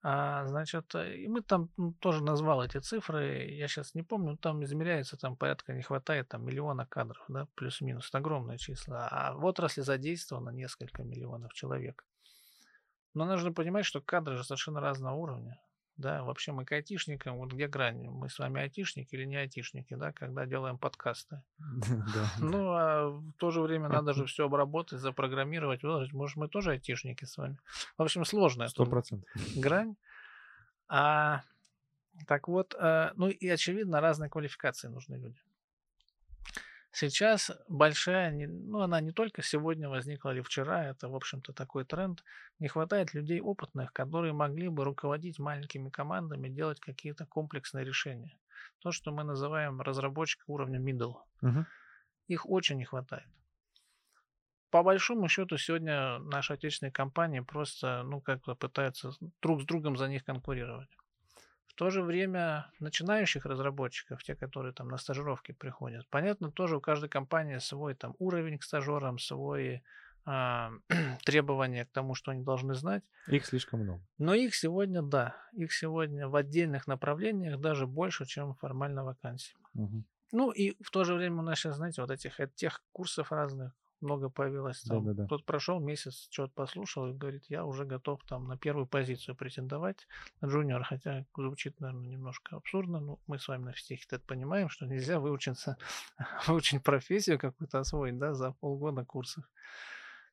[0.00, 4.62] А, значит, и мы там м, тоже назвал эти цифры, я сейчас не помню, там
[4.62, 9.08] измеряется, там порядка не хватает там миллиона кадров, да, плюс-минус, это огромные числа.
[9.10, 12.04] А в отрасли задействовано несколько миллионов человек.
[13.14, 15.60] Но нужно понимать, что кадры же совершенно разного уровня.
[15.98, 19.94] Да, вообще мы к айтишникам, вот где грань, мы с вами айтишники или не айтишники,
[19.94, 21.42] да, когда делаем подкасты.
[22.38, 26.12] Ну, а в то же время надо же все обработать, запрограммировать, выложить.
[26.12, 27.58] Может, мы тоже айтишники с вами.
[27.96, 28.68] В общем, сложная
[29.56, 29.96] грань.
[30.86, 31.42] А,
[32.26, 35.40] так вот, э, ну и очевидно, разной квалификации нужны люди.
[37.00, 42.24] Сейчас большая, ну она не только сегодня возникла или вчера, это, в общем-то, такой тренд.
[42.58, 48.36] Не хватает людей опытных, которые могли бы руководить маленькими командами, делать какие-то комплексные решения.
[48.80, 51.14] То, что мы называем разработчик уровня middle.
[51.40, 51.66] Мгм.
[52.26, 53.28] Их очень не хватает.
[54.70, 59.96] По большому счету, сегодня наши отечественные компании просто, ну, как бы пытаются друг с другом
[59.96, 60.90] за них конкурировать.
[61.68, 66.80] В то же время начинающих разработчиков, те, которые там на стажировки приходят, понятно, тоже у
[66.80, 69.80] каждой компании свой там уровень к стажерам, свои
[70.24, 70.72] а,
[71.24, 73.04] требования к тому, что они должны знать.
[73.28, 74.02] Их слишком много.
[74.18, 79.54] Но их сегодня, да, их сегодня в отдельных направлениях даже больше, чем формально вакансий.
[79.74, 80.04] Мгм.
[80.32, 83.32] Ну и в то же время у нас сейчас, знаете, вот этих от тех курсов
[83.32, 84.82] разных много появилось.
[84.82, 85.26] Там, Да-да-да.
[85.26, 90.06] Кто-то прошел месяц, что-то послушал и говорит, я уже готов там на первую позицию претендовать
[90.40, 94.68] на джуниор, хотя звучит, наверное, немножко абсурдно, но мы с вами на физтехе это понимаем,
[94.68, 95.76] что нельзя выучиться,
[96.46, 99.44] выучить профессию какую-то освоить, да, за полгода курсов.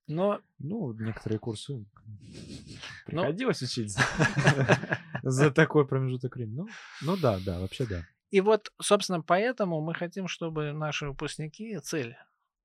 [0.08, 1.86] Но Ну, некоторые курсы
[3.06, 4.01] приходилось учиться
[5.23, 6.58] за такой промежуток времени.
[6.58, 6.67] Ну,
[7.01, 8.06] ну да, да, вообще да.
[8.32, 12.17] И вот, собственно, поэтому мы хотим, чтобы наши выпускники, цель,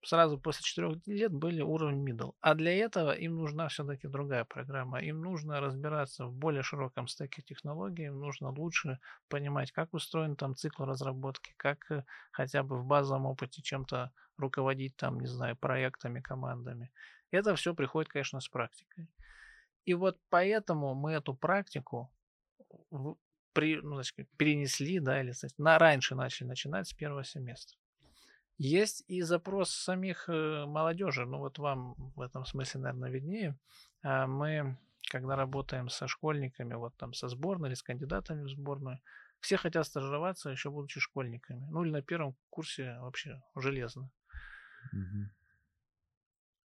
[0.02, 2.34] сразу после четырех лет были уровень middle.
[2.40, 5.00] А для этого им нужна все-таки другая программа.
[5.00, 10.54] Им нужно разбираться в более широком стеке технологий, им нужно лучше понимать, как устроен там
[10.54, 16.20] цикл разработки, как э, хотя бы в базовом опыте чем-то руководить там, не знаю, проектами,
[16.20, 16.90] командами.
[17.30, 19.08] Это все приходит, конечно, с практикой.
[19.84, 22.10] И вот поэтому мы эту практику
[23.52, 27.78] при, ну, сказать, перенесли, да, или сказать, на раньше начали начинать с первого семестра.
[28.62, 33.58] Есть и запрос самих э, молодежи, ну вот вам в этом смысле, наверное, виднее.
[34.02, 34.76] А Мы,
[35.10, 39.00] когда работаем со школьниками, вот там со сборной или с кандидатами в сборную,
[39.40, 41.66] все хотят стажироваться, еще будучи школьниками.
[41.70, 44.10] Ну или на первом курсе вообще железно.
[44.92, 45.30] Мгм.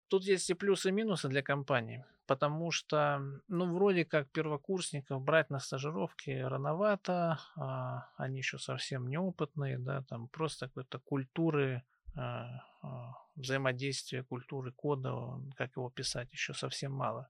[0.09, 5.51] Тут есть и плюсы, и минусы для компании, потому что, ну, вроде как первокурсников брать
[5.51, 11.83] на стажировки рановато, а, они еще совсем неопытные, да, там просто какой-то культуры
[12.17, 17.29] а, а, взаимодействия, культуры кода, как его писать, еще совсем мало.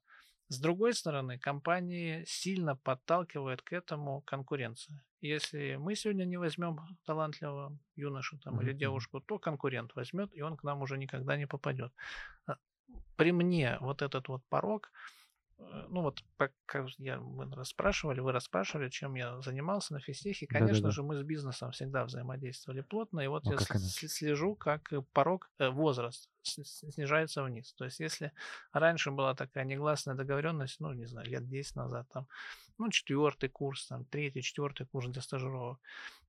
[0.49, 5.03] С другой стороны, компании сильно подталкивают к этому конкуренция.
[5.23, 8.79] Если мы сегодня не возьмем талантливого юношу там, или Мгм, мгм.
[8.79, 11.93] девушку, то конкурент возьмет, и он к нам уже никогда не попадет.
[13.17, 14.91] При мне вот этот вот порог,
[15.59, 16.53] э, ну вот как,
[16.99, 20.47] я, мы расспрашивали, вы расспрашивали, чем я занимался на физтехе.
[20.47, 20.91] Конечно Да-да-да.
[20.91, 25.03] же, мы с бизнесом всегда взаимодействовали плотно, и вот Ну, я как слежу, как э,
[25.13, 27.73] порог, э, возраст снижается вниз.
[27.75, 28.33] То есть если
[28.73, 32.27] раньше была такая негласная договоренность, ну, не знаю, лет 10 назад, там,
[32.79, 35.79] ну, четвертый курс, там, третий, четвертый курс для стажировок,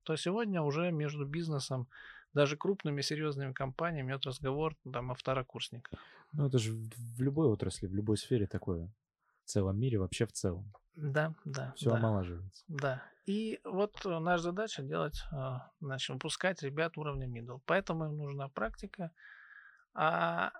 [0.04, 1.88] то сегодня уже между бизнесом,
[2.34, 5.98] даже крупными серьезными компаниями идет разговор там, о второкурсниках.
[6.36, 8.92] Ну, это же в, любой отрасли, в любой сфере такое.
[9.44, 10.72] В целом мире, вообще в целом.
[10.96, 11.72] Да, да.
[11.76, 11.96] Все да.
[11.96, 12.64] омолаживается.
[12.68, 13.02] Да.
[13.26, 17.60] И вот э, наша задача делать, э, значит, выпускать ребят уровня middle.
[17.66, 19.10] Поэтому им нужна практика.
[19.94, 20.52] А,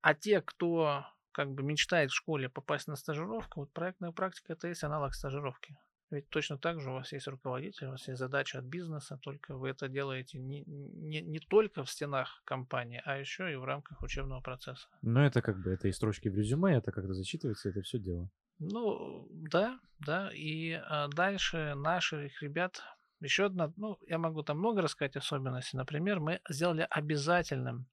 [0.00, 4.68] а те, кто как бы мечтает в школе попасть на стажировку, вот проектная практика это
[4.68, 5.76] есть аналог стажировки.
[6.10, 9.56] Ведь точно так же у вас есть руководитель, у вас есть задача от бизнеса, только
[9.56, 14.02] вы это делаете не, не, не только в стенах компании, а еще и в рамках
[14.02, 14.86] учебного процесса.
[15.02, 18.30] Но это как бы, это и строчки в резюме, это когда зачитывается, это все дело.
[18.58, 20.30] Ну, да, да.
[20.32, 22.82] И а, дальше наших ребят
[23.20, 25.76] еще одна, ну, я могу там много рассказать особенностей.
[25.76, 27.86] Например, мы сделали обязательным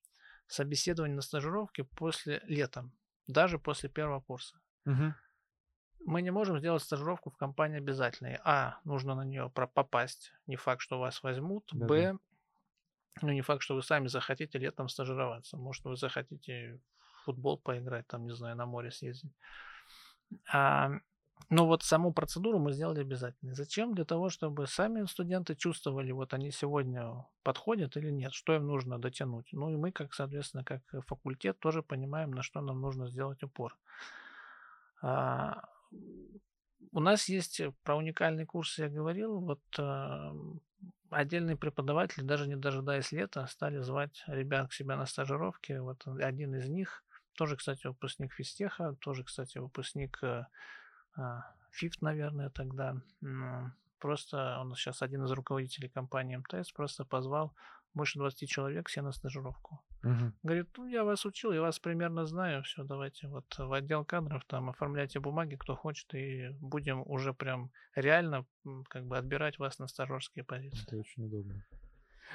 [0.48, 2.94] собеседование на стажировке после летом,
[3.28, 4.60] даже после первого курса.
[4.86, 5.16] Мгм.
[6.06, 8.40] Мы не можем сделать стажировку в компании обязательной.
[8.44, 10.34] А, нужно на нее попасть.
[10.48, 11.70] Не факт, что вас возьмут.
[11.72, 11.88] Да-да.
[11.88, 12.18] Б,
[13.22, 15.58] ну не факт, что вы сами захотите летом стажироваться.
[15.58, 19.32] Может, вы захотите в футбол поиграть, там, не знаю, на море съездить.
[20.52, 20.92] А,
[21.50, 23.54] ну вот саму процедуру мы сделали обязательной.
[23.54, 23.94] Зачем?
[23.94, 29.00] Для того, чтобы сами студенты чувствовали, вот они сегодня подходят или нет, что им нужно
[29.00, 29.48] дотянуть.
[29.52, 33.78] Ну и мы, как, соответственно, как факультет, тоже понимаем, на что нам нужно сделать упор.
[35.02, 35.62] А,
[36.92, 40.34] у нас есть про уникальный курс, я говорил, вот а,
[41.10, 45.74] отдельные преподаватели, даже не дожидаясь лета, стали звать ребят к себе на стажировки.
[45.74, 47.04] Вот один из них,
[47.36, 50.46] тоже, кстати, выпускник физтеха, тоже, кстати, выпускник э,
[51.16, 52.96] а, ФИФТ, наверное, тогда.
[54.00, 57.56] Просто он сейчас один из руководителей компании МТС, просто позвал
[57.94, 59.82] больше 20 человек все на стажировку.
[60.02, 60.34] Мгм.
[60.44, 64.44] Говорит, ну я вас учил, я вас примерно знаю, все, давайте вот в отдел кадров
[64.46, 68.46] там оформляйте бумаги, кто хочет, и будем уже прям реально
[68.90, 70.84] как бы отбирать вас на стажерские позиции.
[70.88, 71.64] Это очень удобно.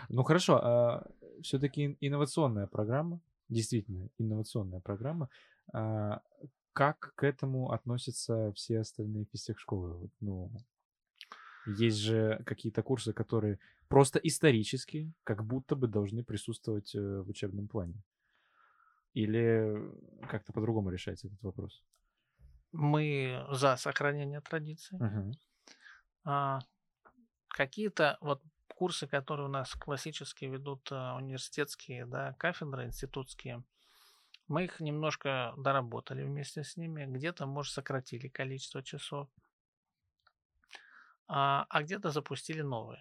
[0.08, 1.04] Ну хорошо,
[1.42, 5.28] все-таки инновационная программа, действительно инновационная программа.
[5.72, 6.22] А,
[6.72, 10.10] Как к этому относятся все остальные физтех-школы?
[10.20, 10.50] Ну,
[11.68, 17.68] есть же какие-то курсы, которые просто исторически как будто бы должны присутствовать э, в учебном
[17.68, 18.02] плане.
[19.14, 19.74] Или
[20.28, 21.82] как-то по-другому решается этот вопрос?
[22.72, 24.98] Мы за сохранение традиций.
[24.98, 25.32] Мгм.
[26.24, 26.60] А,
[27.48, 33.64] какие-то вот курсы, которые у нас классически ведут а, университетские, да, кафедры институтские,
[34.46, 39.28] мы их немножко доработали вместе с ними, где-то, может, сократили количество часов,
[41.28, 43.00] а, а где-то запустили новые.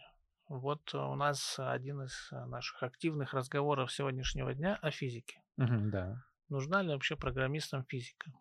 [0.50, 5.42] Вот у нас один из наших активных разговоров сегодняшнего дня о физике.
[5.58, 6.24] Мгм, Да.
[6.50, 8.32] Нужна ли вообще программистам физика?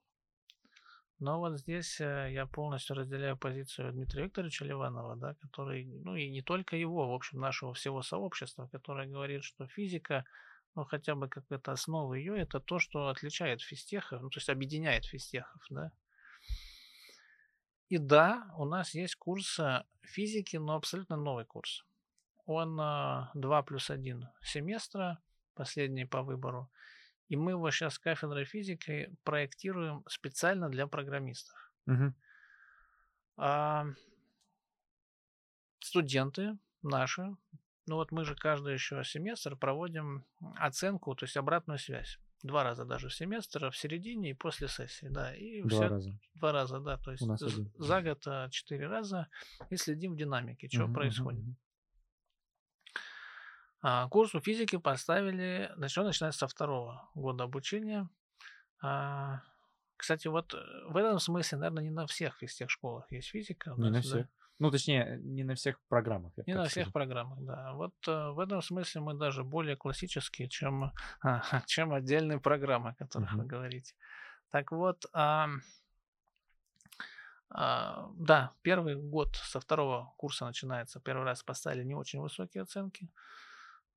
[1.19, 6.29] Но вот здесь э, я полностью разделяю позицию Дмитрия Викторовича Ливанова, да, который, ну и
[6.29, 10.27] не только его, в общем, нашего всего сообщества, которое говорит, что физика,
[10.75, 14.51] ну хотя бы как это основа ее, это то, что отличает физтехов, ну то есть
[14.51, 15.91] объединяет физтехов, да.
[17.89, 21.85] И да, у нас есть курс э, физики, но абсолютно новый курс.
[22.45, 25.21] Он э, 2 плюс 1 семестра,
[25.55, 26.71] последний по выбору.
[27.29, 31.73] И мы его сейчас с кафедрой физики проектируем специально для программистов.
[31.87, 32.15] Мгм.
[33.37, 33.87] А,
[35.81, 37.37] студенты наши,
[37.87, 40.25] ну вот мы же каждый еще семестр проводим
[40.57, 42.19] оценку, то есть обратную связь.
[42.43, 45.35] Два раза даже в семестр, в середине и после сессии, да.
[45.35, 46.19] И Два все- раза.
[46.35, 46.99] Два раза, да.
[46.99, 47.73] То есть нас один.
[47.79, 49.29] за год а, четыре раза
[49.71, 51.41] и следим в динамике, что мгм, происходит.
[51.45, 51.57] мгм.
[53.83, 58.09] А, Курс у физики поставили, значит, он начинается со второго года обучения.
[58.83, 59.41] А,
[59.97, 63.73] Кстати, вот э, в этом смысле, наверное, не на всех физтех школах есть физика.
[63.75, 64.29] у Не на нас, да.
[64.59, 66.33] Ну, точнее, не на всех программах.
[66.47, 66.93] Не на всех скажу.
[66.93, 67.75] программах, да.
[67.75, 70.93] Вот э, в этом смысле мы даже более классические, чем,
[71.23, 73.49] а, чем отдельные программы, о которых вы Мгм.
[73.49, 73.95] говорите.
[74.51, 75.61] Так вот, ам,
[77.51, 81.01] а, да, первый год со второго курса начинается.
[81.01, 83.11] Первый раз поставили не очень высокие оценки.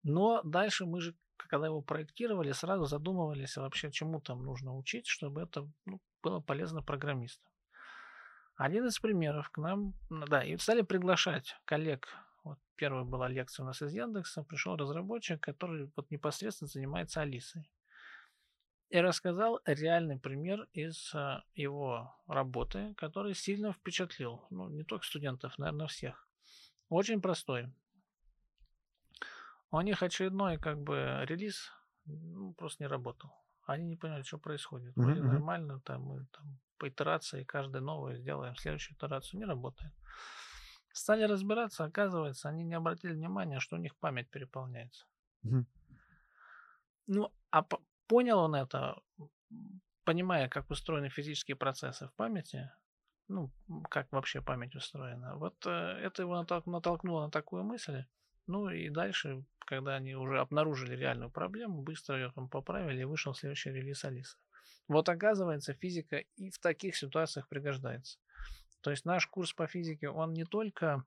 [0.04, 5.42] Но дальше мы же, когда его проектировали, сразу задумывались вообще, чему там нужно учить, чтобы
[5.42, 7.50] это ну, было полезно программистам.
[8.60, 12.10] Один из примеров к нам, да, и стали приглашать коллег.
[12.44, 17.72] Вот первая была лекция у нас из Яндекса, пришел разработчик, который вот непосредственно занимается Алисой.
[18.90, 25.58] И рассказал реальный пример из а, его работы, который сильно впечатлил, ну, не только студентов,
[25.58, 26.28] наверное, всех.
[26.90, 27.72] Очень простой.
[29.72, 31.72] У них очередной как бы релиз
[32.04, 33.32] ну, просто не работал.
[33.70, 34.96] Они не понимали, что происходит.
[34.96, 35.28] Вроде мгм.
[35.28, 39.94] нормально, там мы там по итерации каждой новой сделаем следующую итерацию, не работает.
[40.92, 45.06] Стали разбираться, оказывается, они не обратили внимания, что у них память переполняется.
[45.44, 45.68] Мгм.
[47.08, 48.96] Ну, а по- понял он это,
[50.04, 52.72] понимая, как устроены физические процессы в памяти,
[53.28, 53.52] ну,
[53.92, 55.36] как вообще память устроена.
[55.36, 58.04] Вот э, это его натол- натолкнуло на такую мысль.
[58.50, 63.36] Ну и дальше, когда они уже обнаружили реальную проблему, быстро ее там поправили, и вышел
[63.36, 64.38] следующий релиз Алисы.
[64.88, 68.18] Вот оказывается, физика и в таких ситуациях пригождается.
[68.82, 71.04] То есть наш курс по физике, он не только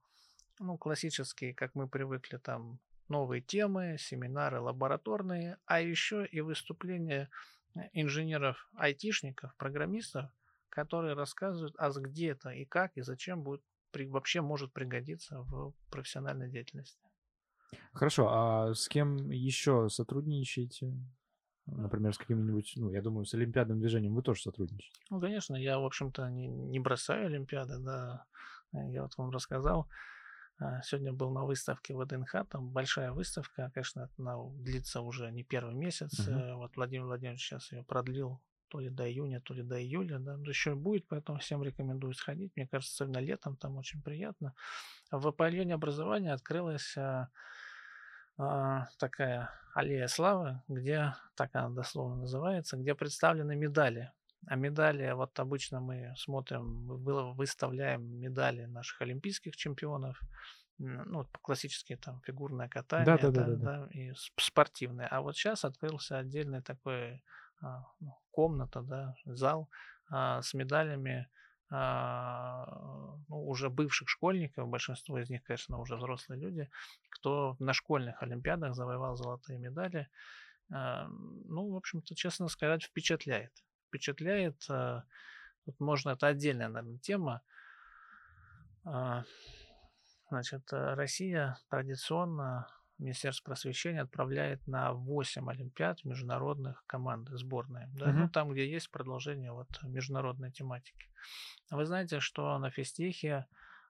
[0.61, 2.79] ну, классический, как мы привыкли, там
[3.09, 7.29] новые темы, семинары лабораторные, а еще и выступления
[7.75, 10.31] э, инженеров, айтишников, программистов
[10.73, 16.49] которые рассказывают, а где это и как, и зачем будет вообще может пригодиться в профессиональной
[16.49, 16.99] деятельности.
[17.93, 20.95] Хорошо, а с кем еще сотрудничаете?
[21.67, 24.99] Например, с каким-нибудь, ну, я думаю, с олимпиадным движением вы тоже сотрудничаете.
[25.11, 28.25] Ну, конечно, я, в общем-то, не, не бросаю Олимпиады, да.
[28.73, 29.89] Я вот вам рассказал,
[30.59, 35.45] а, сегодня был на выставке в ДНХ, там большая выставка, конечно, она длится уже не
[35.45, 36.27] первый месяц.
[36.27, 36.57] Uh-huh.
[36.57, 40.37] Вот Владимир Владимирович сейчас ее продлил то ли до июня, то ли до июля, да,
[40.39, 42.53] но еще будет, поэтому всем рекомендую сходить.
[42.57, 44.55] Мне кажется, особенно летом там очень приятно.
[45.11, 47.29] В павильоне образования открылась а,
[48.37, 54.13] такая аллея славы, где, так она дословно называется, где представлены медали.
[54.47, 60.21] А медали, вот обычно мы смотрим, мы выставляем медали наших олимпийских чемпионов,
[60.79, 63.89] ну, классические там фигурное катание, да, да, да, да, да.
[63.93, 65.07] и спортивное.
[65.07, 67.23] А вот сейчас открылся отдельный такой
[67.61, 69.69] а, ну, комната, да, зал
[70.11, 71.42] а, с медалями а,
[71.73, 76.71] ну, уже бывших школьников, большинство из них, конечно, уже взрослые люди,
[77.09, 80.11] кто на школьных олимпиадах завоевал золотые медали.
[80.71, 83.53] А, ну, в общем-то, честно сказать, впечатляет.
[83.89, 84.63] Впечатляет.
[84.69, 85.05] А,
[85.65, 87.41] тут можно, это отдельная, наверное, тема.
[90.29, 92.67] Значит, Россия традиционно
[93.03, 97.89] Министерство просвещения отправляет на 8 олимпиад международных команд, сборные.
[97.95, 98.07] Да?
[98.07, 98.13] Uh-huh.
[98.13, 101.09] Ну, там, где есть продолжение вот, международной тематики.
[101.71, 103.47] Вы знаете, что на физтехе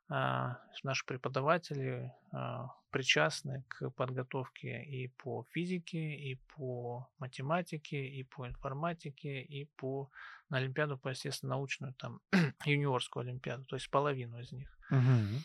[0.09, 8.46] а, наши преподаватели а, причастны к подготовке и по физике, и по математике, и по
[8.46, 10.11] информатике, и по
[10.51, 12.20] на Олимпиаду, по естественно, научную, там,
[12.66, 14.68] юниорскую Олимпиаду, то есть половину из них.
[14.90, 15.38] Uh-huh.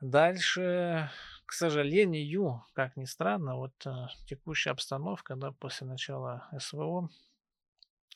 [0.00, 1.10] Дальше,
[1.44, 7.08] к сожалению, как ни странно, вот э, текущая обстановка, да, после начала СВО,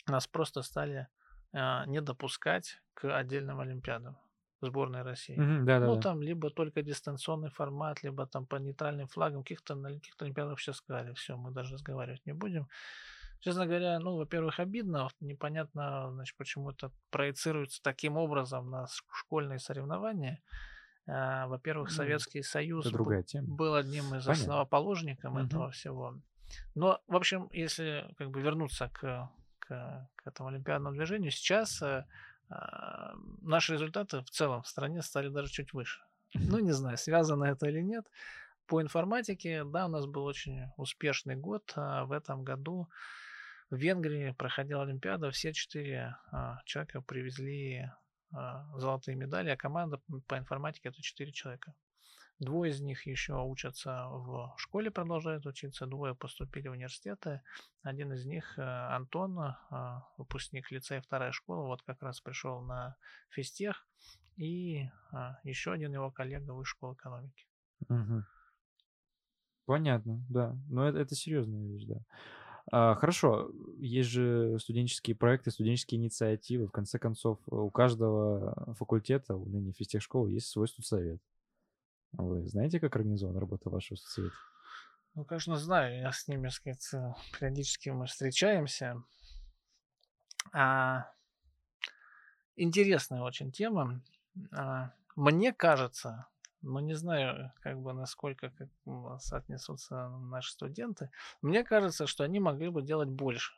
[0.06, 1.08] нас просто стали
[1.52, 4.16] э, не допускать к отдельным Олимпиадам
[4.60, 5.36] сборной России.
[5.36, 9.42] Mm-hmm, да, ну, да, там либо только дистанционный формат, либо там по нейтральным флагам.
[9.42, 12.68] Каких-то на каких-то Олимпиадах сейчас сказали, все, мы даже разговаривать не будем.
[13.40, 20.40] Честно говоря, ну, во-первых, обидно, непонятно, значит, почему это проецируется таким образом на школьные соревнования.
[21.06, 24.32] А, во-первых, ну, Советский Союз был одним из Понятно.
[24.32, 25.40] основоположников угу.
[25.40, 26.14] этого всего.
[26.74, 32.04] Но, в общем, если как бы вернуться к, к, к этому олимпиадному движению, сейчас э,
[32.50, 32.54] э,
[33.40, 36.00] наши результаты в целом в стране стали даже чуть выше.
[36.34, 38.06] Ну, не знаю, связано это или нет.
[38.66, 41.72] По информатике, да, у нас был очень успешный год.
[41.76, 42.88] А в этом году
[43.70, 45.30] в Венгрии проходила Олимпиада.
[45.30, 47.96] Все четыре а, человека привезли а,
[48.76, 51.74] золотые медали, а команда по информатике это 4 человека.
[52.42, 57.40] Двое из них еще учатся в школе, продолжают учиться, двое поступили в университеты.
[57.82, 62.96] Один из них, э, Антон, а, выпускник лицея вторая школа, вот как раз пришел на
[63.30, 63.86] физтех,
[64.36, 67.46] и а, еще один его коллега высшей школы экономики.
[67.88, 68.24] Угу.
[69.66, 70.56] Понятно, да.
[70.68, 72.00] Но это, это серьезная вещь, да.
[72.74, 76.66] А, хорошо, есть же студенческие проекты, студенческие инициативы.
[76.66, 81.20] В конце концов, у каждого факультета, у ныне физтехшколы, есть свой студсовет.
[82.12, 84.35] Вы знаете, как организована работа вашего студсовета?
[85.14, 86.00] Ну, конечно, знаю.
[86.00, 89.02] Я с ними, сказать, э, периодически мы встречаемся.
[90.54, 91.12] А,
[92.56, 94.02] интересная очень тема.
[94.50, 96.26] А, мне кажется,
[96.62, 98.68] но не знаю, как бы насколько как
[99.20, 101.11] соотнесутся наши студенты.
[101.42, 103.53] Мне кажется, что они могли бы делать больше.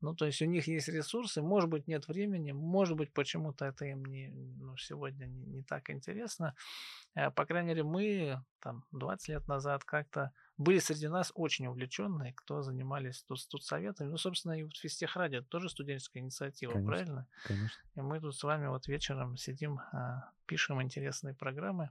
[0.00, 3.84] Ну, то есть у них есть ресурсы, может быть, нет времени, может быть, почему-то это
[3.84, 6.54] им не, ну, сегодня не, не так интересно.
[7.14, 12.34] Э, по крайней мере, мы там 20 лет назад как-то были среди нас очень увлеченные,
[12.34, 14.08] кто занимались тут, тут советами.
[14.08, 17.26] Ну, собственно, и вот Физтех Ради это тоже студенческая инициатива, конечно, правильно?
[17.44, 17.82] Конечно.
[17.94, 21.90] И мы тут с вами вот вечером сидим, а, пишем интересные программы.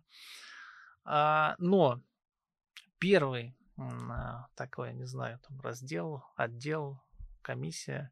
[1.04, 2.02] А, но
[3.00, 7.02] первый а, такой, не знаю, там раздел, отдел
[7.42, 8.12] комиссия,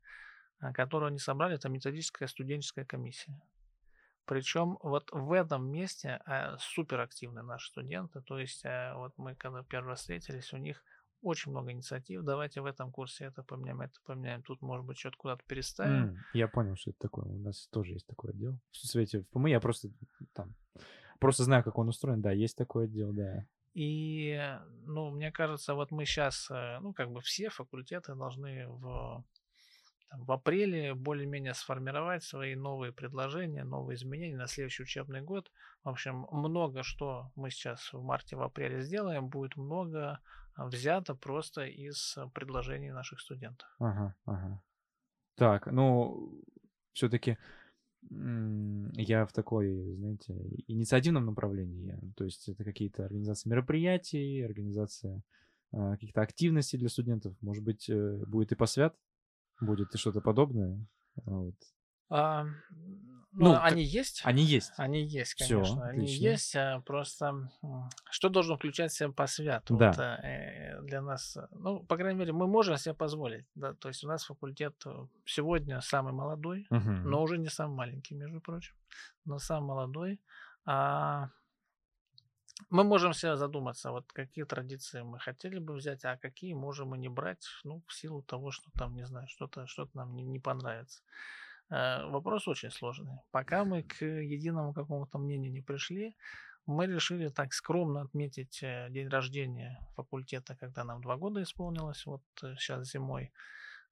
[0.60, 3.40] а, которую они собрали, это методическая студенческая комиссия.
[4.26, 8.22] Причем вот в этом месте э, суперактивны наши студенты.
[8.22, 10.84] То есть э, вот мы когда первый раз встретились, у них
[11.22, 12.24] очень много инициатив.
[12.24, 14.44] Давайте в этом курсе это поменяем, это поменяем.
[14.44, 16.10] Тут, может быть, что-то куда-то переставим.
[16.10, 17.26] Mm, я понял, что это такое.
[17.26, 18.60] У нас тоже есть такой отдел.
[18.72, 19.90] В Свете, в ПМИ я просто
[20.34, 20.56] там
[21.20, 22.22] просто знаю, как он устроен.
[22.22, 23.46] Да, есть такой отдел, да.
[23.78, 24.42] И,
[24.88, 29.24] ну, мне кажется, вот мы сейчас, э, ну, как бы все факультеты должны в,
[30.10, 35.52] там, в апреле более-менее сформировать свои новые предложения, новые изменения на следующий учебный год.
[35.84, 40.22] В общем, много что мы сейчас в марте, в апреле сделаем, будет много
[40.56, 43.70] а, взято просто из предложений наших студентов.
[43.78, 44.60] Ага, ага.
[45.36, 46.42] Так, ну,
[46.94, 47.38] все-таки
[48.10, 50.34] я в такой, знаете,
[50.68, 52.00] инициативном направлении.
[52.16, 55.24] То есть это какие-то организации мероприятий, организация
[55.72, 57.36] а, каких-то активностей для студентов.
[57.42, 58.96] Может быть, э, будет и посвят,
[59.60, 60.80] будет и что-то подобное.
[61.26, 61.56] Вот.
[62.10, 62.46] А,
[63.40, 64.22] ну, ну, они есть.
[64.24, 64.74] Они есть.
[64.78, 65.64] Они есть, конечно.
[65.64, 66.24] Всё, они отлично.
[66.24, 66.56] есть.
[66.56, 67.52] А просто
[68.10, 69.64] что должен включать в себя посвят?
[69.70, 69.90] Да.
[69.90, 73.46] Вот, э, для нас, ну, по крайней мере, мы можем себе позволить.
[73.54, 73.74] Да?
[73.76, 76.90] То есть у нас факультет э, сегодня самый молодой, угу.
[76.90, 78.74] но уже не самый маленький, между прочим,
[79.26, 80.20] но самый молодой.
[80.66, 81.30] А
[82.70, 86.98] мы можем себе задуматься, вот какие традиции мы хотели бы взять, а какие можем и
[86.98, 90.40] не брать, ну, в силу того, что там, не знаю, что-то что нам не, не
[90.40, 91.02] понравится.
[91.70, 93.20] Э, вопрос очень сложный.
[93.32, 96.16] Пока мы к единому какому-то мнению не пришли,
[96.66, 102.24] мы решили так скромно отметить э, день рождения факультета, когда нам два года исполнилось, вот
[102.58, 103.32] сейчас э, зимой.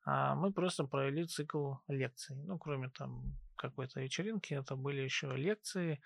[0.06, 2.36] А мы просто провели цикл лекций.
[2.36, 6.00] Ну, кроме там какой-то вечеринки, это были еще лекции.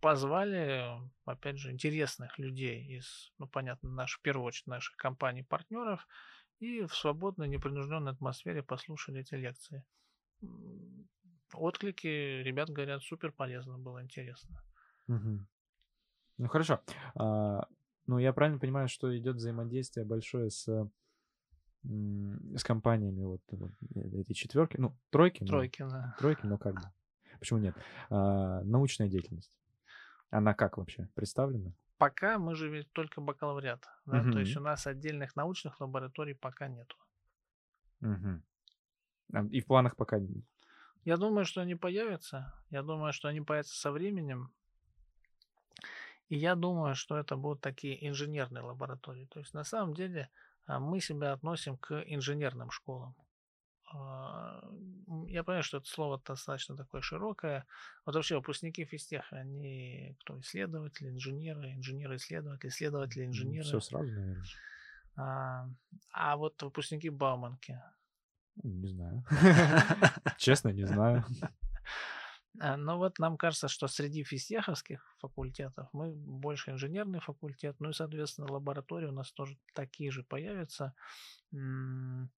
[0.00, 0.86] Позвали,
[1.26, 6.06] опять же, интересных людей из, ну, понятно, наш, в первую очередь, наших компаний-партнеров,
[6.60, 9.84] и в свободной, непринужденной атмосфере послушали эти лекции
[11.52, 14.62] отклики, ребят говорят, супер полезно было, интересно.
[15.08, 15.46] Угу.
[16.38, 16.80] Ну хорошо.
[17.14, 17.66] А,
[18.06, 20.66] ну я правильно понимаю, что идет взаимодействие большое с
[21.82, 26.74] с компаниями вот, вот э, эти четверки, ну тройки, тройки, ну, да, тройки, но как
[26.74, 26.82] бы,
[27.40, 27.74] почему нет?
[28.10, 29.50] А, научная деятельность,
[30.28, 31.72] она как вообще представлена?
[31.96, 34.32] Пока мы же ведь только бакалавриат, да, угу.
[34.32, 36.96] то есть у нас отдельных научных лабораторий пока нету.
[38.02, 38.42] Угу.
[39.50, 40.18] И в планах пока
[41.04, 42.54] Я думаю, что они появятся.
[42.70, 44.52] Я думаю, что они появятся со временем.
[46.28, 49.26] И я думаю, что это будут такие инженерные лаборатории.
[49.26, 50.30] То есть на самом деле
[50.66, 53.16] а, мы себя относим к инженерным школам.
[53.92, 54.62] А,
[55.26, 57.66] я понимаю, что это слово достаточно такое широкое.
[58.06, 60.38] Вот вообще выпускники физтеха, они кто?
[60.38, 63.64] Исследователи, инженеры, инженеры-исследователи, исследователи-инженеры.
[63.64, 64.44] Все сразу, наверное.
[65.16, 65.68] А,
[66.12, 67.82] а вот выпускники Бауманки,
[68.62, 69.24] не знаю.
[70.38, 71.24] Честно, не знаю.
[72.58, 77.92] А, ну вот нам кажется, что среди физтеховских факультетов мы больше инженерный факультет, ну и,
[77.92, 80.94] соответственно, лаборатории у нас тоже такие же появятся.
[81.52, 82.28] Ну,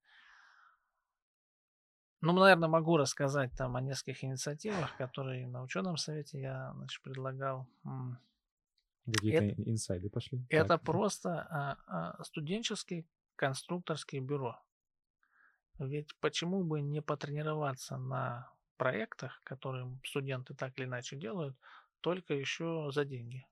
[2.21, 7.67] наверное, могу рассказать там о нескольких инициативах, которые на ученом совете я значит, предлагал.
[9.05, 10.45] Какие-то это, инсайды пошли.
[10.49, 10.83] Это так.
[10.83, 13.05] просто а, а, студенческий
[13.35, 14.57] конструкторские бюро.
[15.79, 21.57] Ведь почему бы не потренироваться на проектах, которые студенты так или иначе делают,
[22.01, 23.45] только еще за деньги?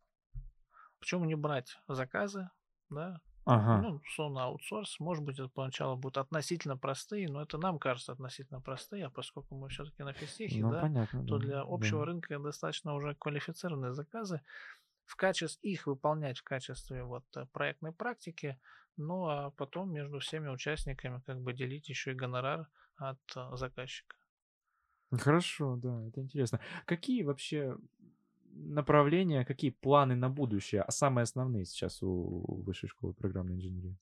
[0.99, 2.49] Почему не брать заказы,
[2.89, 3.21] да?
[3.45, 3.77] Ага.
[3.81, 4.99] Ну, условно, аутсорс.
[4.99, 9.55] Может быть, это поначалу будут относительно простые, но это нам кажется относительно простые, а поскольку
[9.55, 12.05] мы все-таки на физтехе, ну, да, понятно, то да, для общего да.
[12.05, 14.41] рынка достаточно уже квалифицированные заказы.
[15.11, 18.57] В качестве их выполнять в качестве вот э, проектной практики
[18.97, 24.15] ну, а потом между всеми участниками как бы делить еще и гонорар от а, заказчика.
[25.11, 26.59] Хорошо, да, это интересно.
[26.85, 27.77] Какие вообще
[28.53, 33.97] направления, какие планы на будущее, а самые основные сейчас у Высшей школы программной инженерии?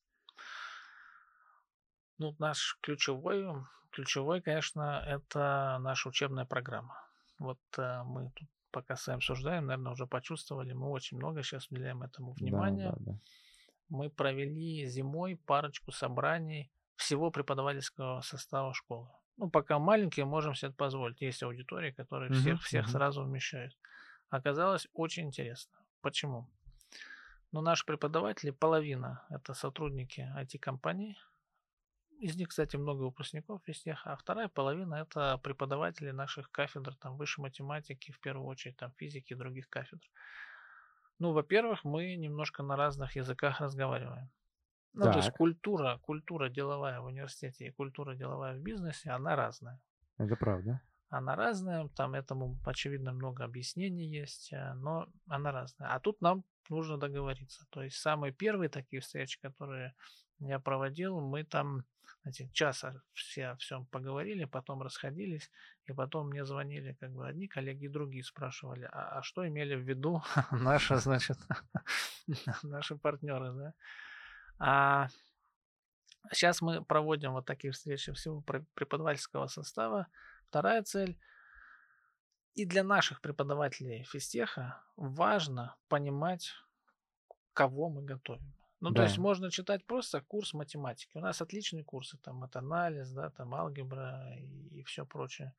[2.17, 3.45] Ну, наш ключевой,
[3.91, 6.95] ключевой, конечно, это наша учебная программа.
[7.39, 12.03] Вот э, мы тут пока с обсуждаем, наверное, уже почувствовали, мы очень много сейчас уделяем
[12.03, 12.91] этому внимания.
[12.91, 13.19] Да, да, да
[13.89, 19.09] мы провели зимой парочку собраний всего преподавательского состава школы.
[19.37, 21.21] Ну, пока маленькие, можем себе это позволить.
[21.21, 22.91] Есть аудитории, которые всех, uh-huh, всех uh-huh.
[22.91, 23.77] сразу вмещают.
[24.29, 25.73] Оказалось очень интересно.
[26.01, 26.49] Почему?
[27.51, 31.17] Ну, наши преподаватели, половина это сотрудники IT-компаний.
[32.19, 37.15] Из них, кстати, много выпускников из тех, а вторая половина это преподаватели наших кафедр, там,
[37.15, 40.05] высшей математики, в первую очередь, там, физики и других кафедр.
[41.19, 44.29] Ну, во-первых, мы немножко на разных языках разговариваем.
[44.93, 45.13] Ну, так.
[45.13, 49.79] то есть культура, культура деловая в университете и культура деловая в бизнесе, она разная.
[50.17, 50.81] Это правда.
[51.09, 55.89] Она разная, там этому, очевидно, много объяснений есть, э, но она разная.
[55.89, 57.65] А тут нам нужно договориться.
[57.69, 59.93] То есть самые первые такие встречи, которые
[60.39, 61.83] я проводил, мы там
[62.21, 65.49] знаете, часа все о всем поговорили, потом расходились,
[65.85, 69.87] и потом мне звонили как бы одни коллеги другие спрашивали, а, а что имели в
[69.87, 70.21] виду
[70.51, 71.37] наши, значит,
[72.63, 73.73] наши партнеры, да?
[74.59, 75.07] А
[76.31, 80.07] сейчас мы проводим вот такие встречи всего преподавательского состава.
[80.47, 81.17] Вторая цель
[82.55, 86.51] и для наших преподавателей физтеха важно понимать,
[87.53, 88.58] кого мы готовим.
[88.81, 89.03] Ну, то Да.
[89.03, 91.11] есть можно читать просто курс математики.
[91.17, 95.53] У нас отличные курсы, там, матанализ, да, там, алгебра и, все прочее.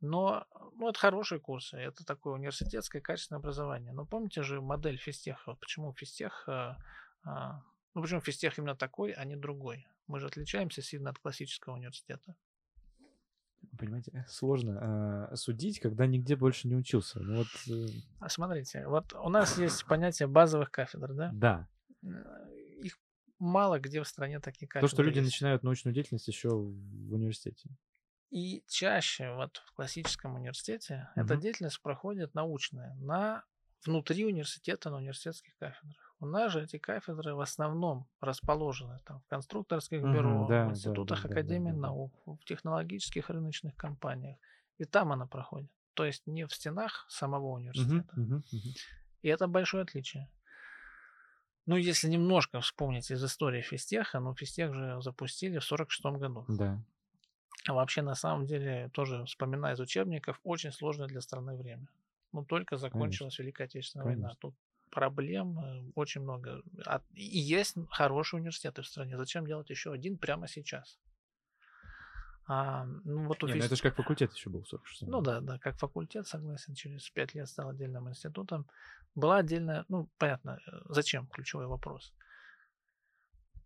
[0.00, 0.44] Но,
[0.74, 3.92] ну, это хорошие курсы, это такое университетское качественное образование.
[3.92, 5.54] Но помните же модель физтеха?
[5.54, 6.76] Почему физтех, а,
[7.24, 7.62] а,
[7.94, 9.86] ну, почему физтех именно такой, а не другой?
[10.08, 12.34] Мы же отличаемся сильно от классического университета.
[13.78, 17.20] Понимаете, сложно э, судить, когда нигде больше не учился.
[17.20, 17.86] Ну вот, э,
[18.20, 21.30] А смотрите, вот у нас есть понятие базовых кафедр, да?
[21.32, 21.68] да.
[23.44, 25.32] Мало где в стране такие кафедры То, что люди есть.
[25.32, 27.68] начинают научную деятельность еще в университете.
[28.30, 31.42] И чаще вот в классическом университете эта Мгм.
[31.42, 33.44] деятельность проходит научная на
[33.84, 36.16] внутри университета на университетских кафедрах.
[36.20, 41.18] У нас же эти кафедры в основном расположены там, в конструкторских бюро, да, в институтах
[41.18, 41.80] да, да, Академии да, да.
[41.80, 44.38] наук, в технологических рыночных компаниях.
[44.78, 45.70] И там она проходит.
[45.92, 48.14] То есть не в стенах самого университета.
[48.16, 48.74] мгм, мгм.
[49.22, 50.30] И это большое отличие.
[51.66, 56.44] Ну, если немножко вспомнить из истории физтеха, ну, физтех же запустили в 46 году.
[56.48, 56.78] Да.
[57.66, 61.88] А вообще, на самом деле, тоже вспоминая из учебников, очень сложное для страны время.
[62.32, 64.22] Ну, только закончилась Великая Отечественная война.
[64.28, 64.40] Конечно.
[64.40, 64.54] Тут
[64.90, 66.62] проблем э, очень много.
[66.84, 69.16] А- И есть хорошие университеты в стране.
[69.16, 70.98] Зачем делать еще один прямо сейчас?
[72.46, 75.22] А, ну, вот у Не, ну физ- это же как факультет еще был 46 ну
[75.22, 78.66] да, да, как факультет, согласен, через пять лет стал отдельным институтом.
[79.14, 82.12] Была отдельная, ну, понятно, э, зачем, ключевой вопрос.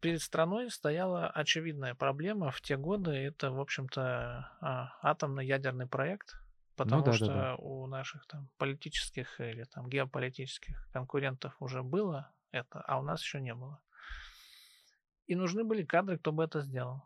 [0.00, 6.40] Перед страной стояла очевидная проблема в те годы, это, в общем-то, а, атомно-ядерный проект,
[6.76, 7.54] потому Ну да, да, что да.
[7.56, 13.40] у наших там политических или там геополитических конкурентов уже было это, а у нас еще
[13.40, 13.82] не было.
[15.26, 17.02] И нужны были кадры, кто бы это сделал.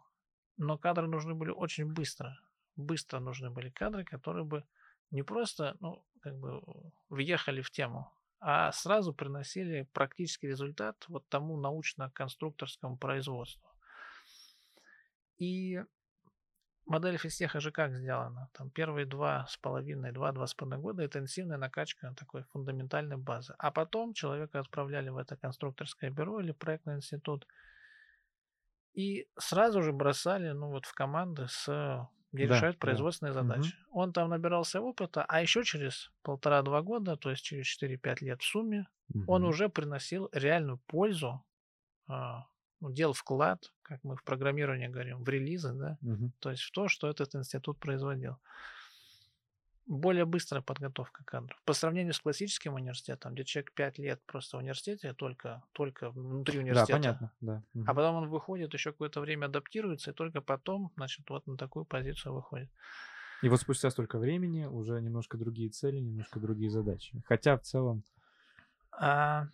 [0.57, 2.39] Но кадры нужны были очень быстро.
[2.77, 4.65] Быстро нужны были кадры, которые бы
[5.11, 6.63] не просто, ну, как бы
[7.09, 13.69] въехали в тему, а сразу приносили практический результат вот тому научно-конструкторскому производству.
[15.39, 15.83] И
[16.87, 18.49] модель физтеха же как сделана?
[18.53, 23.55] Там первые два с половиной, два-два с половиной года интенсивная накачка такой фундаментальной базы.
[23.59, 27.47] А потом человека отправляли в это конструкторское бюро или проектный институт,
[28.95, 33.05] и сразу же бросали, ну вот в команды с где Да, решают да.
[33.05, 33.72] производственные Мгм.
[33.72, 33.76] задачи.
[33.90, 38.47] Он там набирался опыта, а еще через полтора-два года, то есть через 4-5 лет в
[38.47, 38.88] сумме,
[39.26, 39.45] он Мгм.
[39.45, 41.45] уже приносил реальную пользу,
[42.09, 42.47] а,
[42.80, 46.32] ну, делал вклад, как мы в программировании говорим, в релизы, да, Мгм.
[46.40, 48.38] то есть в то, что этот институт производил.
[49.93, 51.61] Более быстрая подготовка кадров.
[51.66, 56.61] По сравнению с классическим университетом, где человек 5 лет просто в университете, только, только внутри
[56.61, 56.99] Да, университета.
[56.99, 57.62] понятно, да.
[57.74, 57.90] Мгм.
[57.90, 61.84] А потом он выходит, еще какое-то время адаптируется, и только потом, значит, вот на такую
[61.84, 62.70] позицию выходит.
[63.43, 67.22] И вот спустя столько времени уже немножко другие цели, немножко другие задачи.
[67.26, 68.03] Хотя в целом,
[68.93, 69.49] А,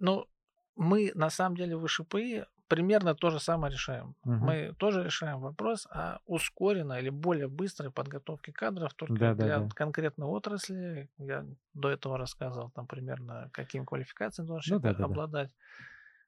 [0.00, 0.26] ну,
[0.74, 4.14] мы на самом деле в ИШПИ примерно то же самое решаем.
[4.24, 4.44] Мгм.
[4.46, 9.58] Мы тоже решаем вопрос о ускоренной или более быстрой подготовке кадров только Да-да-да.
[9.60, 11.10] для конкретной отрасли.
[11.18, 11.44] Я
[11.74, 15.04] до этого рассказывал там примерно, каким квалификациям должен Ну да-да-да.
[15.04, 15.50] обладать.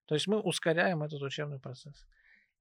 [0.07, 2.07] То есть мы ускоряем этот учебный процесс.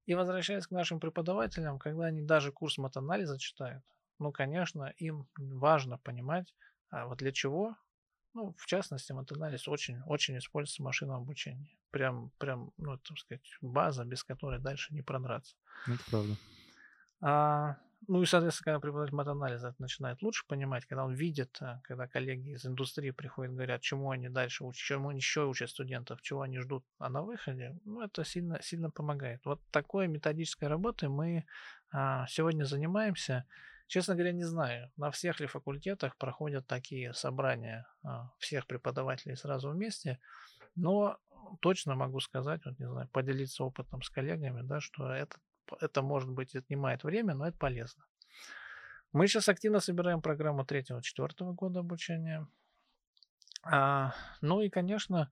[0.06, 3.84] И возвращаясь к нашим преподавателям, когда они даже курс матанализа читают,
[4.20, 6.54] ну, конечно, им важно понимать,
[6.90, 7.76] а вот для чего
[8.34, 11.78] ну, в частности, матанализ очень, очень используется в машинном обучении.
[11.92, 15.56] Прям, прям, ну, так сказать, база, без которой дальше не продраться.
[15.88, 16.36] это правда.
[17.22, 17.78] А,
[18.08, 22.08] ну и, соответственно, когда преподаватель матанализа это начинает лучше понимать, когда он видит, а, когда
[22.08, 26.42] коллеги из индустрии приходят, говорят, чему они дальше учат, чему они еще учат студентов, чего
[26.42, 29.42] они ждут, а на выходе, ну, это сильно, сильно помогает.
[29.46, 31.46] Вот такой методической работой мы
[31.92, 33.46] а, сегодня занимаемся.
[33.90, 39.72] Честно говоря, не знаю, на всех ли факультетах проходят такие собрания а, всех преподавателей сразу
[39.72, 40.20] вместе,
[40.76, 41.18] но
[41.60, 45.38] точно могу сказать, вот не знаю, поделиться опытом с коллегами, да, что это,
[45.82, 48.06] это может быть отнимает время, но это полезно.
[49.12, 52.48] Мы сейчас активно собираем программу третьего-четвертого года обучения.
[53.64, 55.32] А, ну и, конечно,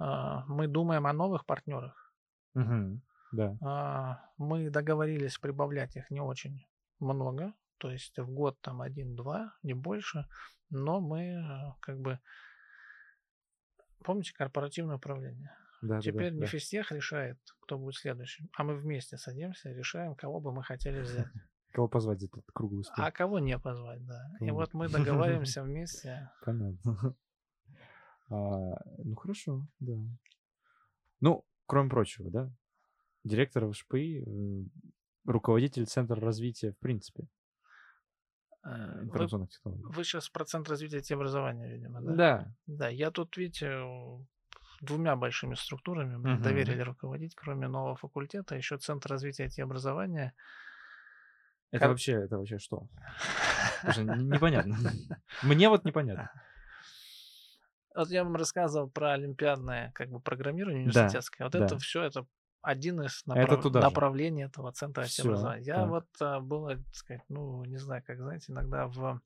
[0.00, 2.12] а, мы думаем о новых партнерах.
[2.54, 3.00] Мгм.
[3.30, 3.56] Да.
[3.64, 6.66] А, мы договорились прибавлять их не очень
[6.98, 10.28] много, то есть в год там один-два, не больше,
[10.70, 12.20] но мы а, как бы
[14.04, 15.52] помните корпоративное управление?
[15.82, 16.46] Да, Теперь да, не да.
[16.46, 21.00] физтех решает, кто будет следующим, а мы вместе садимся и решаем, кого бы мы хотели
[21.00, 21.26] взять,
[21.72, 23.04] Кого позвать за этот круглый стол?
[23.04, 24.30] а кого не позвать, да.
[24.38, 24.60] И Кого?
[24.60, 26.30] вот мы договариваемся вместе.
[26.44, 27.16] Понятно.
[28.30, 28.34] А,
[29.04, 29.92] ну хорошо, да.
[31.20, 32.50] Ну, кроме прочего, да,
[33.24, 34.64] директор ВШПИ, э,
[35.26, 37.28] руководитель Центра развития в принципе
[38.64, 39.84] Э, Вы, информационных технологий.
[39.84, 42.14] вы сейчас про Центр развития IT образования, видимо, да?
[42.14, 43.82] Да, Да, я тут, видите,
[44.80, 46.42] двумя большими структурами мне Мгм.
[46.42, 50.32] доверили руководить, кроме нового факультета, еще Центр развития и образования.
[51.72, 52.86] Это Как- вообще, это вообще что?
[53.98, 54.76] Непонятно.
[55.42, 56.30] Мне вот непонятно.
[57.94, 61.46] Вот я вам рассказывал про олимпиадное как бы программирование Да, университетское.
[61.46, 61.64] Вот да.
[61.66, 62.26] это все это
[62.62, 63.80] один из Это направ- же.
[63.80, 65.64] направлений этого центра образования.
[65.64, 65.88] Я так.
[65.88, 69.20] вот а, было, так сказать, ну, не знаю, как, знаете, иногда в,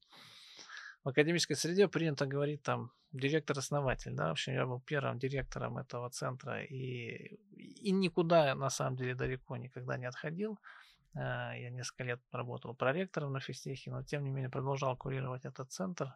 [1.04, 6.10] в академической среде принято говорить там директор-основатель, да, в общем, я был первым директором этого
[6.10, 10.58] центра и, и никуда, на самом деле, далеко никогда не отходил.
[11.14, 15.70] А, Я несколько лет работал проректором на физтехе, но тем не менее продолжал курировать этот
[15.72, 16.14] центр.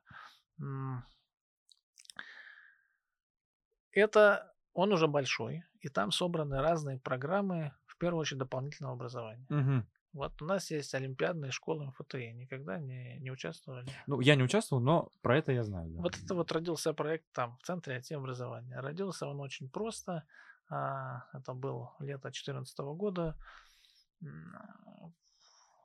[3.93, 9.47] Это он уже большой, и там собраны разные программы, в первую очередь дополнительного образования.
[9.49, 9.87] Мгм.
[10.12, 13.87] Вот у нас есть олимпиадные школы МФТИ, никогда не, не участвовали.
[14.07, 15.89] Ну, я не участвовал, но про это я знаю.
[15.91, 16.03] да.
[16.03, 18.81] Вот это вот родился проект там, в Центре IT образования.
[18.81, 20.25] Родился он очень просто.
[20.68, 23.37] а, Это был лето 2014 года.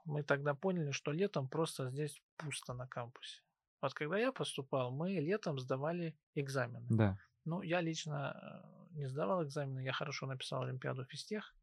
[0.06, 3.42] Мы тогда поняли, что летом просто здесь пусто на кампусе.
[3.82, 6.88] Вот когда я поступал, мы летом сдавали экзамены.
[6.90, 7.18] Да.
[7.44, 11.54] Ну, я лично э, не сдавал экзамены, я хорошо написал Олимпиаду физтех.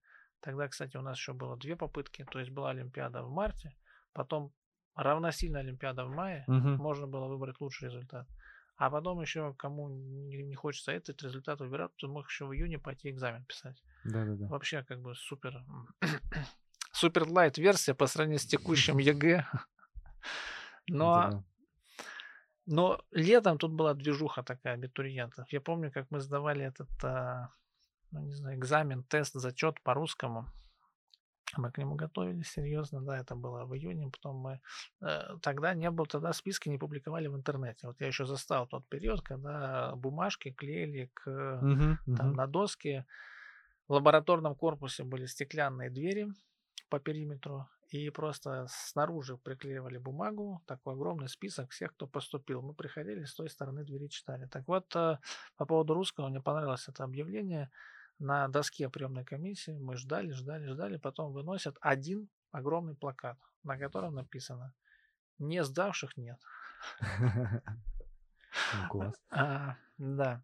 [0.41, 2.25] Тогда, кстати, у нас еще было две попытки.
[2.31, 3.77] То есть была Олимпиада в марте,
[4.13, 4.53] потом
[4.95, 6.45] равносильно Олимпиада в мае.
[6.49, 6.77] Мгм.
[6.77, 8.29] Можно было выбрать лучший результат.
[8.77, 13.11] А потом еще, кому не, хочется этот результат выбирать, то мог еще в июне пойти
[13.11, 13.81] экзамен писать.
[14.05, 14.49] Да-да-да.
[14.49, 15.65] Вообще, как бы супер
[16.93, 19.47] супер light версия по сравнению с текущим ЕГЭ.
[20.89, 21.45] Но.
[22.67, 25.51] Но летом тут была движуха такая абитуриентов.
[25.53, 27.51] Я помню, как мы сдавали этот, а,
[28.11, 30.47] ну, не знаю, экзамен, тест, зачет по русскому.
[31.57, 34.11] Мы к нему готовились серьезно, да, это было в июне.
[34.11, 34.61] Потом мы
[35.03, 37.89] э, тогда не было, тогда списки не публиковали в интернете.
[37.89, 42.37] Вот я еще застал тот период, когда бумажки клеили к Мгм, там мгм.
[42.37, 43.07] на доске.
[43.89, 46.29] В лабораторном корпусе были стеклянные двери
[46.89, 52.63] по периметру, и просто снаружи приклеивали бумагу, такой огромный список всех, кто поступил.
[52.63, 54.47] Мы приходили с той стороны двери читали.
[54.47, 55.19] Так вот, э,
[55.57, 57.71] по поводу русского, мне понравилось это объявление.
[58.19, 64.15] На доске приемной комиссии мы ждали, ждали, ждали, потом выносят один огромный плакат, на котором
[64.15, 64.75] написано
[65.39, 66.41] «Не сдавших нет».
[68.91, 69.15] Класс.
[69.31, 70.43] А, да.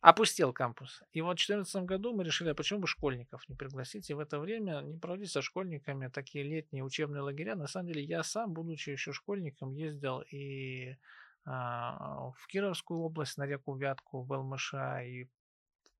[0.00, 1.02] Опустел кампус.
[1.12, 4.18] И вот в 2014 году мы решили, а почему бы школьников не пригласить, и в
[4.18, 7.54] это время не проводить со школьниками такие летние учебные лагеря.
[7.54, 10.96] На самом деле я сам, будучи еще школьником, ездил и
[11.44, 14.74] а, в Кировскую область, на реку Вятку, в ЛМШ,
[15.04, 15.28] и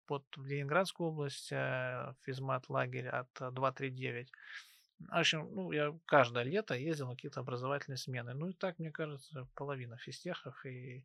[0.07, 4.31] под в Ленинградскую область э, физмат лагерь от э, 239.
[4.99, 8.35] В общем, ну, я каждое лето ездил на какие-то образовательные смены.
[8.35, 10.65] Ну и так, мне кажется, половина физтехов.
[10.65, 11.05] И, а,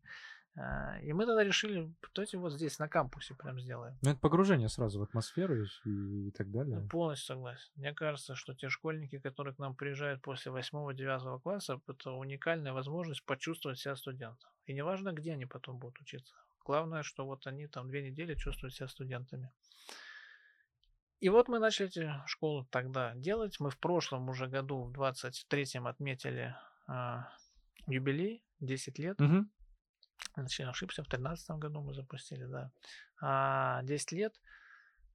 [1.03, 3.95] и мы тогда решили, давайте вот здесь, на кампусе прям сделаем.
[4.01, 6.87] Ну, это погружение сразу в атмосферу и, и так Я далее.
[6.89, 7.69] полностью согласен.
[7.75, 13.23] Мне кажется, что те школьники, которые к нам приезжают после 8-9 класса, это уникальная возможность
[13.25, 14.49] почувствовать себя студентом.
[14.65, 16.33] И неважно, где они потом будут учиться.
[16.65, 19.51] Главное, что вот они там две недели чувствуют себя студентами.
[21.19, 23.59] И вот мы начали эти школы тогда делать.
[23.59, 26.55] Мы в прошлом уже году, в 23-м, отметили
[26.87, 27.29] а,
[27.87, 29.19] юбилей, 10 лет.
[29.19, 29.51] Мгм.
[30.35, 32.71] Я ошибся, в 2013 году мы запустили, да.
[33.21, 34.33] А, 10 лет.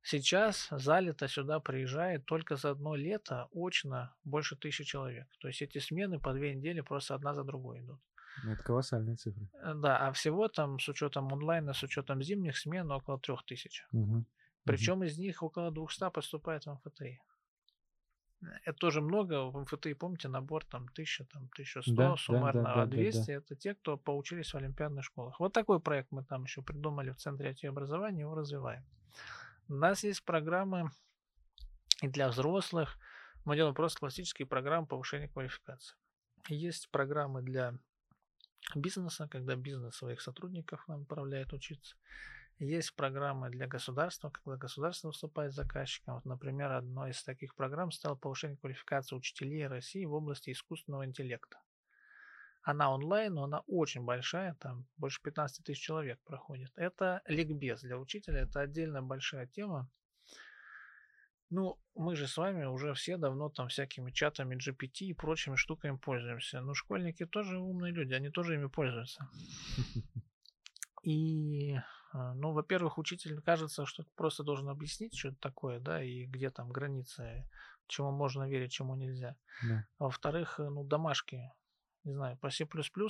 [0.05, 5.29] Сейчас залито сюда приезжает только за одно лето очно больше тысячи человек.
[5.41, 8.01] То есть эти смены по две недели просто одна за другой идут.
[8.43, 9.49] Ну, Это колоссальные цифры.
[9.63, 13.85] Э, Да, а всего там с учетом онлайна, с учетом зимних смен около трех тысяч.
[13.93, 14.27] Мгм.
[14.65, 17.21] Причем из них около 200 поступает в МФТИ.
[18.65, 19.45] Это тоже много.
[19.45, 22.91] В МФТИ, помните, набор там 1000, там 1100 Да, да, суммарно, да, а да, да,
[22.91, 22.97] да.
[22.97, 25.39] 200 это те, кто поучились в олимпиадных школах.
[25.41, 28.85] Вот такой проект мы там еще придумали в Центре IT образования, его развиваем.
[29.69, 30.91] У нас есть программы
[32.03, 32.99] и для взрослых.
[33.45, 35.97] Мы делаем просто классические программы повышения квалификации.
[36.49, 37.75] Есть программы для
[38.75, 41.97] бизнеса, когда бизнес своих сотрудников нам отправляет учиться.
[42.63, 46.15] Есть программы для государства, когда государство выступает заказчиком.
[46.15, 51.59] Вот, например, одной из таких программ стало повышение квалификации учителей России в области искусственного интеллекта.
[52.63, 56.71] Она онлайн, но она очень большая, там больше 15 тысяч человек проходит.
[56.77, 59.91] Это ликбез для учителя, это отдельная большая тема.
[61.51, 65.97] Ну, мы же с вами уже все давно там всякими чатами GPT и прочими штуками
[65.97, 66.61] пользуемся.
[66.61, 69.29] Но школьники тоже умные люди, они тоже ими пользуются.
[71.03, 71.77] И,
[72.13, 76.71] ну, во-первых, учитель кажется, что просто должен объяснить, что это такое, да, и где там
[76.71, 77.49] границы,
[77.87, 79.37] чему можно верить, чему нельзя.
[79.63, 79.87] Да.
[79.99, 81.51] А во-вторых, э, ну, домашки,
[82.05, 82.67] не знаю, по C++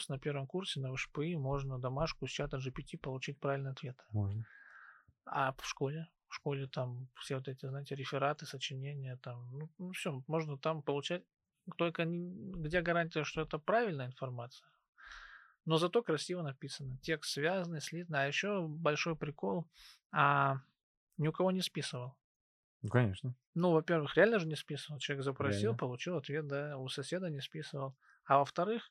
[0.08, 3.96] на первом курсе на ВШПИ можно домашку с чата GPT получить правильный ответ.
[4.12, 4.44] Можно.
[5.24, 6.08] А в школе?
[6.28, 10.82] В школе там все вот эти, знаете, рефераты, сочинения, там, ну, ну все, можно там
[10.82, 11.24] получать,
[11.76, 14.66] только не- где гарантия, что это правильная информация,
[15.64, 16.98] но зато красиво написано.
[17.02, 18.24] Текст связанный, слитный.
[18.24, 19.68] А еще большой прикол,
[20.10, 20.56] а,
[21.18, 22.16] ни у кого не списывал.
[22.82, 23.34] Ну, конечно.
[23.54, 24.98] Ну, во-первых, реально же не списывал.
[24.98, 25.78] Человек запросил, Реально.
[25.78, 27.96] получил ответ, да, у соседа не списывал.
[28.24, 28.90] А во-вторых,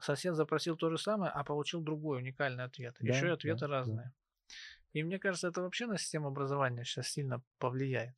[0.00, 2.96] сосед запросил то же самое, а получил другой уникальный ответ.
[3.00, 3.68] Да, Еще и да, ответы да.
[3.68, 4.12] разные.
[4.94, 8.14] И мне кажется, это вообще на систему образования сейчас сильно повлияет.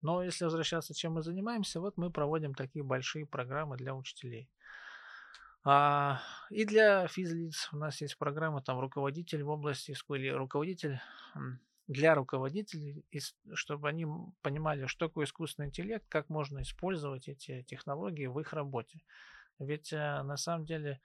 [0.00, 4.48] Но если возвращаться, чем мы занимаемся, вот мы проводим такие большие программы для учителей.
[5.68, 11.00] А, и для физлиц у нас есть программа, там руководитель в области иску- или руководитель
[11.88, 13.04] для руководителей,
[13.52, 14.06] чтобы они
[14.42, 19.00] понимали, что такое искусственный интеллект, как можно использовать эти технологии в их работе.
[19.58, 21.00] Ведь э, на самом деле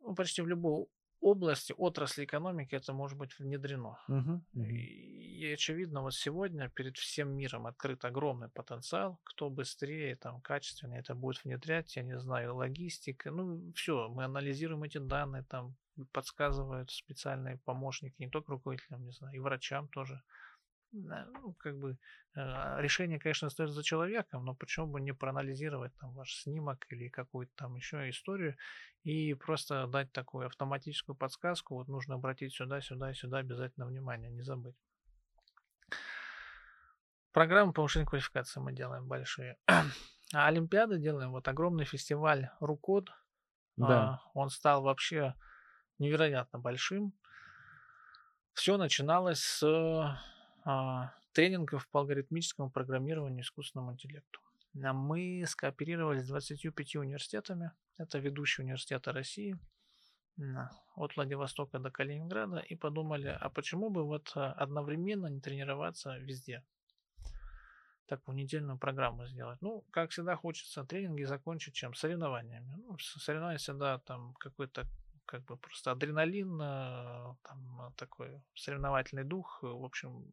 [0.00, 0.86] ну, почти в любой
[1.22, 3.98] области, отрасли экономики это может быть внедрено.
[4.08, 4.44] Мгм.
[4.54, 9.18] И, и очевидно, вот сегодня перед всем миром открыт огромный потенциал.
[9.24, 13.30] Кто быстрее, там, качественнее это будет внедрять, я не знаю, логистика.
[13.30, 15.76] Ну, все, мы анализируем эти данные, там,
[16.12, 20.22] подсказывают специальные помощники, не только руководителям, не знаю, и врачам тоже.
[20.92, 21.96] Ну, как бы
[22.34, 27.08] э, решение, конечно, остается за человеком, но почему бы не проанализировать там ваш снимок или
[27.08, 28.56] какую-то там еще историю
[29.02, 34.42] и просто дать такую автоматическую подсказку, вот нужно обратить сюда, сюда сюда обязательно внимание, не
[34.42, 34.76] забыть.
[37.32, 39.56] Программы повышения квалификации мы делаем большие.
[40.34, 43.10] А Олимпиады делаем, вот огромный фестиваль Рукод,
[43.76, 44.00] Да.
[44.02, 45.34] а, он стал вообще
[45.98, 47.12] невероятно большим.
[48.54, 50.18] Все начиналось с а,
[51.32, 54.40] тренингов по алгоритмическому программированию искусственному интеллекту.
[54.82, 57.72] А Мы скооперировались с 25 университетами.
[57.98, 59.58] Это ведущие университеты России.
[60.96, 62.58] От Владивостока до Калининграда.
[62.58, 66.62] И подумали, а почему бы вот а, одновременно не тренироваться везде?
[68.06, 69.62] такую недельную программу сделать.
[69.62, 71.94] Ну, как всегда, хочется тренинги закончить чем?
[71.94, 72.74] Соревнованиями.
[72.76, 74.86] Ну, соревнования всегда там какой-то
[75.32, 79.60] как бы просто адреналин, э, там такой соревновательный дух.
[79.62, 80.24] э, В общем,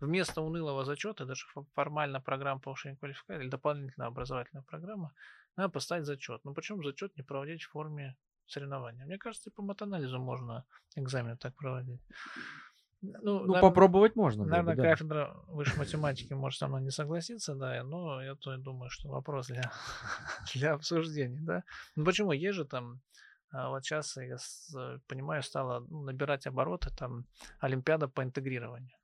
[0.00, 5.12] вместо унылого зачета, даже фо- формально программа повышения квалификации или дополнительная образовательная программа,
[5.56, 6.40] надо поставить зачет.
[6.44, 8.14] Ну, почему зачет не проводить в форме
[8.46, 9.04] соревнования?
[9.06, 10.64] Мне кажется, и по матанализу можно
[10.96, 12.00] экзамены так проводить.
[13.02, 14.44] Ну, Ну, наверно- попробовать можно.
[14.44, 14.82] Наверное, да.
[14.82, 19.08] кафедра высшей математики может со мной не согласиться, да, но я то и думаю, что
[19.08, 19.62] вопрос для,
[20.54, 21.62] для обсуждений, да.
[21.96, 22.32] Ну почему?
[22.32, 23.00] Есть же там,
[23.52, 24.36] вот сейчас, я
[24.76, 27.26] э, понимаю, стала ну, набирать обороты там
[27.60, 28.96] Олимпиада по интегрированию.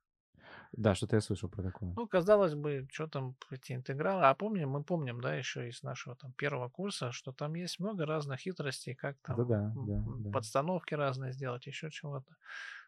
[0.73, 1.93] Да, что-то я слышал про такое.
[1.95, 4.23] Ну, казалось бы, что там эти интегралы.
[4.25, 8.05] А помним, мы помним, да, еще из нашего там первого курса, что там есть много
[8.05, 10.31] разных хитростей, как там да, да.
[10.31, 12.35] подстановки разные сделать, еще чего-то.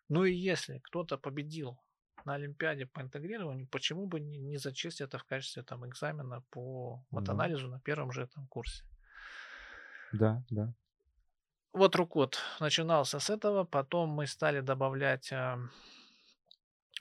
[0.09, 1.79] Ну и если кто-то победил
[2.25, 7.05] на Олимпиаде по интегрированию, почему бы не, не зачесть это в качестве там экзамена по
[7.11, 8.83] матанализу на первом же там курсе?
[10.11, 10.73] Да, да.
[11.73, 15.59] Вот Рукот начинался с этого, потом мы стали добавлять а,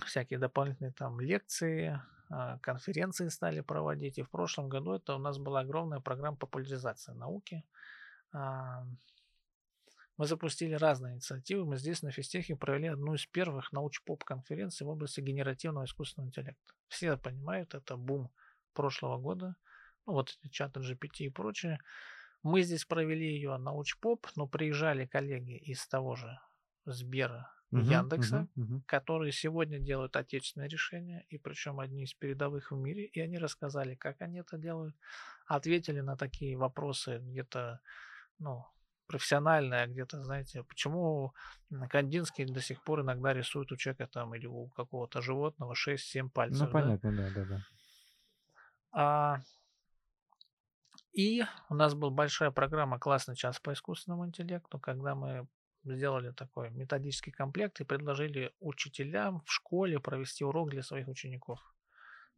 [0.05, 2.01] всякие дополнительные там лекции,
[2.31, 4.19] а, конференции стали проводить.
[4.19, 7.65] И в прошлом году это у нас была огромная программа популяризации науки.
[8.33, 8.85] А,
[10.19, 11.65] Мы запустили разные инициативы.
[11.65, 16.75] Мы здесь на физтехе провели одну из первых науч-поп конференций в области генеративного искусственного интеллекта.
[16.89, 18.31] Все понимают, это бум
[18.75, 19.57] прошлого года.
[20.07, 21.79] Ну вот эти чаты GPT и прочее.
[22.43, 26.39] Мы здесь провели ее науч-поп, но приезжали коллеги из того же
[26.85, 28.83] Сбера, Мгм, Яндекса, мгм, мгм.
[28.87, 33.95] которые сегодня делают отечественные решения, и причем одни из передовых в мире, и они рассказали,
[33.97, 34.97] как они это делают,
[35.47, 37.81] ответили на такие вопросы где-то,
[38.39, 38.67] ну,
[39.07, 41.33] профессиональные, а где-то, знаете, почему
[41.91, 46.69] Кандинский до сих пор иногда рисует у человека там или у какого-то животного 6-7 пальцев.
[46.69, 46.95] Ну, да?
[46.97, 47.65] понятно, да, да, да.
[48.93, 49.41] А,
[51.19, 55.49] и у нас была большая программа «Классный час по искусственному интеллекту», когда мы
[55.83, 61.59] сделали такой методический комплект и предложили учителям в школе провести урок для своих учеников.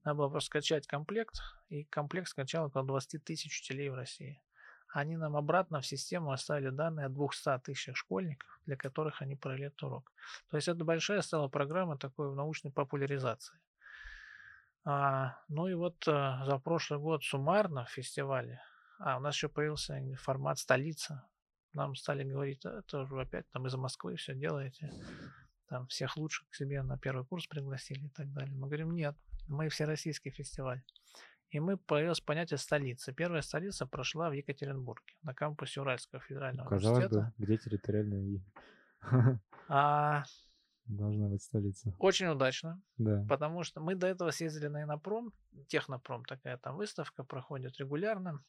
[0.03, 4.43] Надо было просто скачать комплект, и комплект скачал около 20 тысяч учителей в России.
[4.89, 9.67] Они нам обратно в систему оставили данные о 200 тысячах школьников, для которых они провели
[9.67, 10.11] этот урок.
[10.49, 13.59] То есть это большая стала программа такой научной популяризации.
[14.85, 18.63] А, ну и вот а, за прошлый год суммарно в фестивале,
[19.01, 21.27] а у нас еще появился формат столица.
[21.73, 24.93] Нам стали говорить, «А, это уже опять там из Москвы все делаете,
[25.69, 28.55] там всех лучших к себе на первый курс пригласили и так далее.
[28.55, 29.17] Мы говорим, нет,
[29.49, 30.83] мы всероссийский фестиваль.
[31.51, 33.13] И мы появилось понятие столицы.
[33.13, 37.35] Первая столица прошла в Екатеринбурге, на кампусе Уральского федерального Казалось университета.
[37.39, 38.45] бы, где территориальные...
[39.69, 40.25] А,
[40.87, 41.95] Должна быть столица.
[41.99, 43.25] Очень удачно, Да.
[43.29, 45.33] потому что мы до этого съездили на Инопром,
[45.69, 48.43] Технопром, такая там выставка проходит регулярно.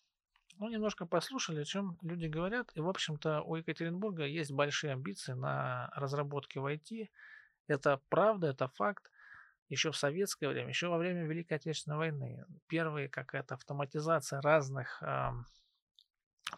[0.62, 2.70] Ну, немножко послушали, о чем люди говорят.
[2.76, 7.10] И, в общем-то, у Екатеринбурга есть большие амбиции на разработке в IT.
[7.68, 9.10] Это правда, это факт.
[9.70, 15.48] Еще в советское время, еще во время Великой Отечественной войны, первые какая-то автоматизация разных ам,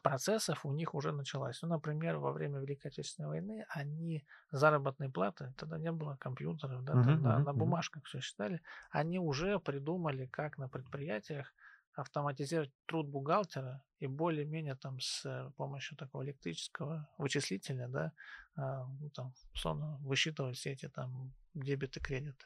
[0.01, 1.62] процессов у них уже началась.
[1.62, 6.97] Ну, например, во время Великой Отечественной войны они заработные платы, тогда не было компьютеров, да,
[6.97, 11.54] тогда мгм, на бумажках все считали, они уже придумали, как на предприятиях
[11.96, 18.12] автоматизировать труд бухгалтера и более-менее там с э, помощью такого электрического вычислителя, да,
[18.56, 22.46] а, ну, там, условно, высчитывать все эти там дебеты, кредиты.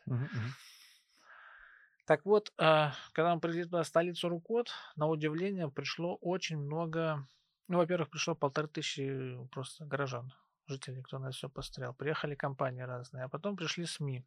[2.05, 7.27] Так вот, а, когда мы прилетели туда, в столицу Рукот, на удивление пришло очень много...
[7.67, 10.31] Ну, во-первых, пришло полторы тысячи просто горожан,
[10.67, 11.93] жителей, кто на все посмотрел.
[11.93, 14.23] Приехали компании разные, а потом пришли СМИ.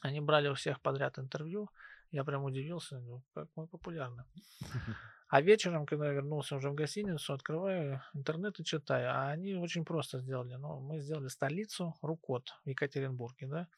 [0.00, 1.68] Они брали у всех подряд интервью.
[2.10, 4.24] Я прям удивился, ну, как мы популярны.
[5.32, 9.10] А вечером, когда я вернулся уже в гостиницу, открываю интернет и читаю.
[9.10, 10.56] А они очень просто сделали.
[10.56, 13.68] Ну, мы сделали столицу Рукот в Екатеринбурге, да.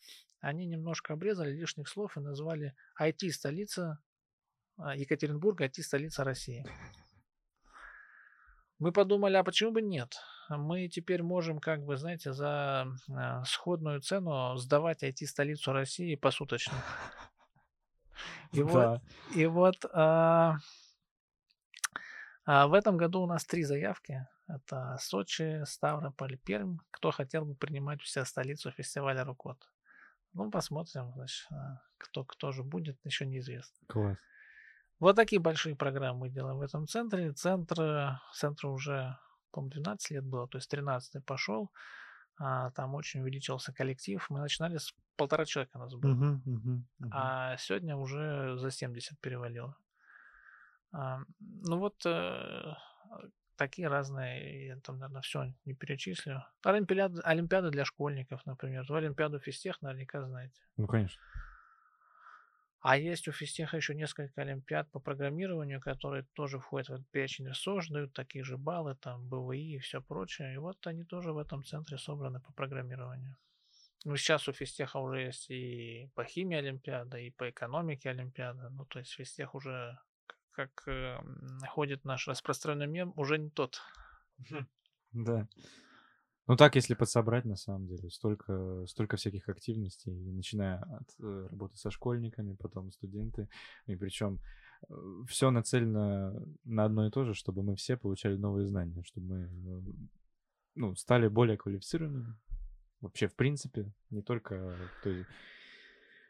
[0.41, 3.99] Они немножко обрезали лишних слов и назвали IT-столица
[4.79, 6.65] а, Екатеринбург, IT-столица России.
[8.79, 10.17] Мы подумали, а почему бы нет?
[10.49, 16.73] Мы теперь можем, как бы, знаете, за а, сходную цену сдавать IT-столицу России посуточно.
[18.53, 19.01] И вот,
[19.35, 20.57] и вот а,
[22.45, 24.27] а, в этом году у нас три заявки.
[24.49, 26.79] Это Сочи, Ставрополь, Пермь.
[26.91, 29.59] Кто хотел бы принимать у себя столицу фестиваля Рукот?
[30.35, 33.87] Ну, посмотрим, значит, а, кто, кто же будет, еще неизвестно.
[33.89, 34.19] Класс.
[34.99, 37.33] Вот такие большие программы мы делаем в этом центре.
[37.33, 39.19] Центр, центру уже,
[39.51, 41.73] по-моему, 12 лет было, то есть 13 пошел.
[42.39, 44.25] А, там очень увеличился коллектив.
[44.31, 46.15] Мы начинали с полтора человека у нас было.
[46.15, 47.11] Мгм, мгм, мгм.
[47.11, 49.77] А сегодня уже за 70 перевалило.
[50.93, 52.75] А, ну вот э,
[53.57, 56.45] такие разные, я там, наверное, все не перечислю.
[56.63, 58.85] Олимпиады, олимпиады для школьников, например.
[58.91, 60.61] Олимпиаду физтех наверняка знаете.
[60.77, 61.21] Ну, конечно.
[62.83, 67.49] А есть у физтеха еще несколько олимпиад по программированию, которые тоже входят в этот перечень
[67.49, 70.55] РСОЖ, дают такие же баллы, там, БВИ и все прочее.
[70.55, 73.37] И вот они тоже в этом центре собраны по программированию.
[74.05, 78.69] Ну, сейчас у физтеха уже есть и по химии Олимпиада, и по экономике Олимпиада.
[78.71, 79.97] Ну, то есть физтех уже,
[80.51, 83.81] как э, м, ходит наш распространенный мем, уже не тот.
[85.13, 85.47] Да.
[86.49, 91.77] Ну так, если подсобрать, на самом деле, столько, столько всяких активностей, начиная от э, работы
[91.77, 93.49] со школьниками, потом студенты,
[93.87, 94.41] и причем
[95.29, 96.35] все нацелено
[96.65, 99.93] на одно и то же, чтобы мы все получали новые знания, чтобы мы э,
[100.75, 102.35] ну, стали более квалифицированными.
[103.01, 104.77] Вообще, в принципе, не только...
[105.03, 105.29] То есть,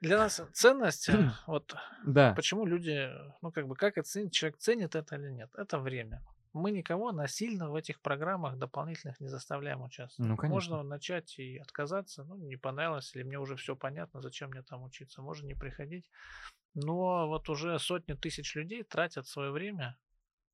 [0.00, 3.08] Для нас ценность, э, вот да, почему люди,
[3.40, 5.50] ну, как бы, как оценить, человек ценит это или нет?
[5.54, 6.22] Это время.
[6.52, 10.28] Мы никого насильно в этих программах дополнительных не заставляем участвовать.
[10.28, 10.54] ну, конечно.
[10.54, 14.82] Можно начать и отказаться, ну, не понравилось, или мне уже все понятно, зачем мне там
[14.82, 16.10] учиться, можно не приходить.
[16.74, 19.98] Но вот уже сотни тысяч людей тратят свое время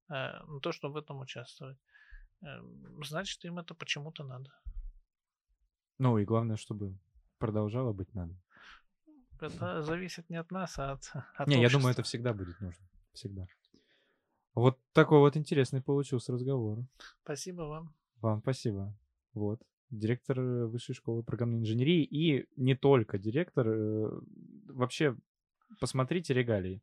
[0.08, 1.78] э, на то, чтобы в этом участвовать.
[2.42, 2.60] Э,
[3.04, 4.50] значит, им это почему-то надо.
[5.98, 6.96] Ну и главное, чтобы
[7.38, 8.34] продолжало быть надо.
[9.40, 11.90] Это зависит не от нас, а от, от Не, я думаю, общества.
[11.90, 12.84] это всегда будет нужно.
[13.12, 13.46] Всегда.
[14.54, 16.84] Вот такой вот интересный получился разговор.
[17.22, 17.94] Спасибо вам.
[18.20, 18.96] Вам спасибо.
[19.34, 19.62] Вот.
[19.90, 23.68] Директор э, Высшей школы программной инженерии и не только директор.
[23.68, 24.20] э,
[24.66, 25.16] Вообще,
[25.80, 26.82] посмотрите регалии.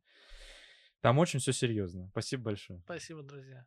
[1.00, 2.08] Там очень все серьезно.
[2.08, 2.80] Спасибо большое.
[2.80, 3.66] Спасибо, друзья.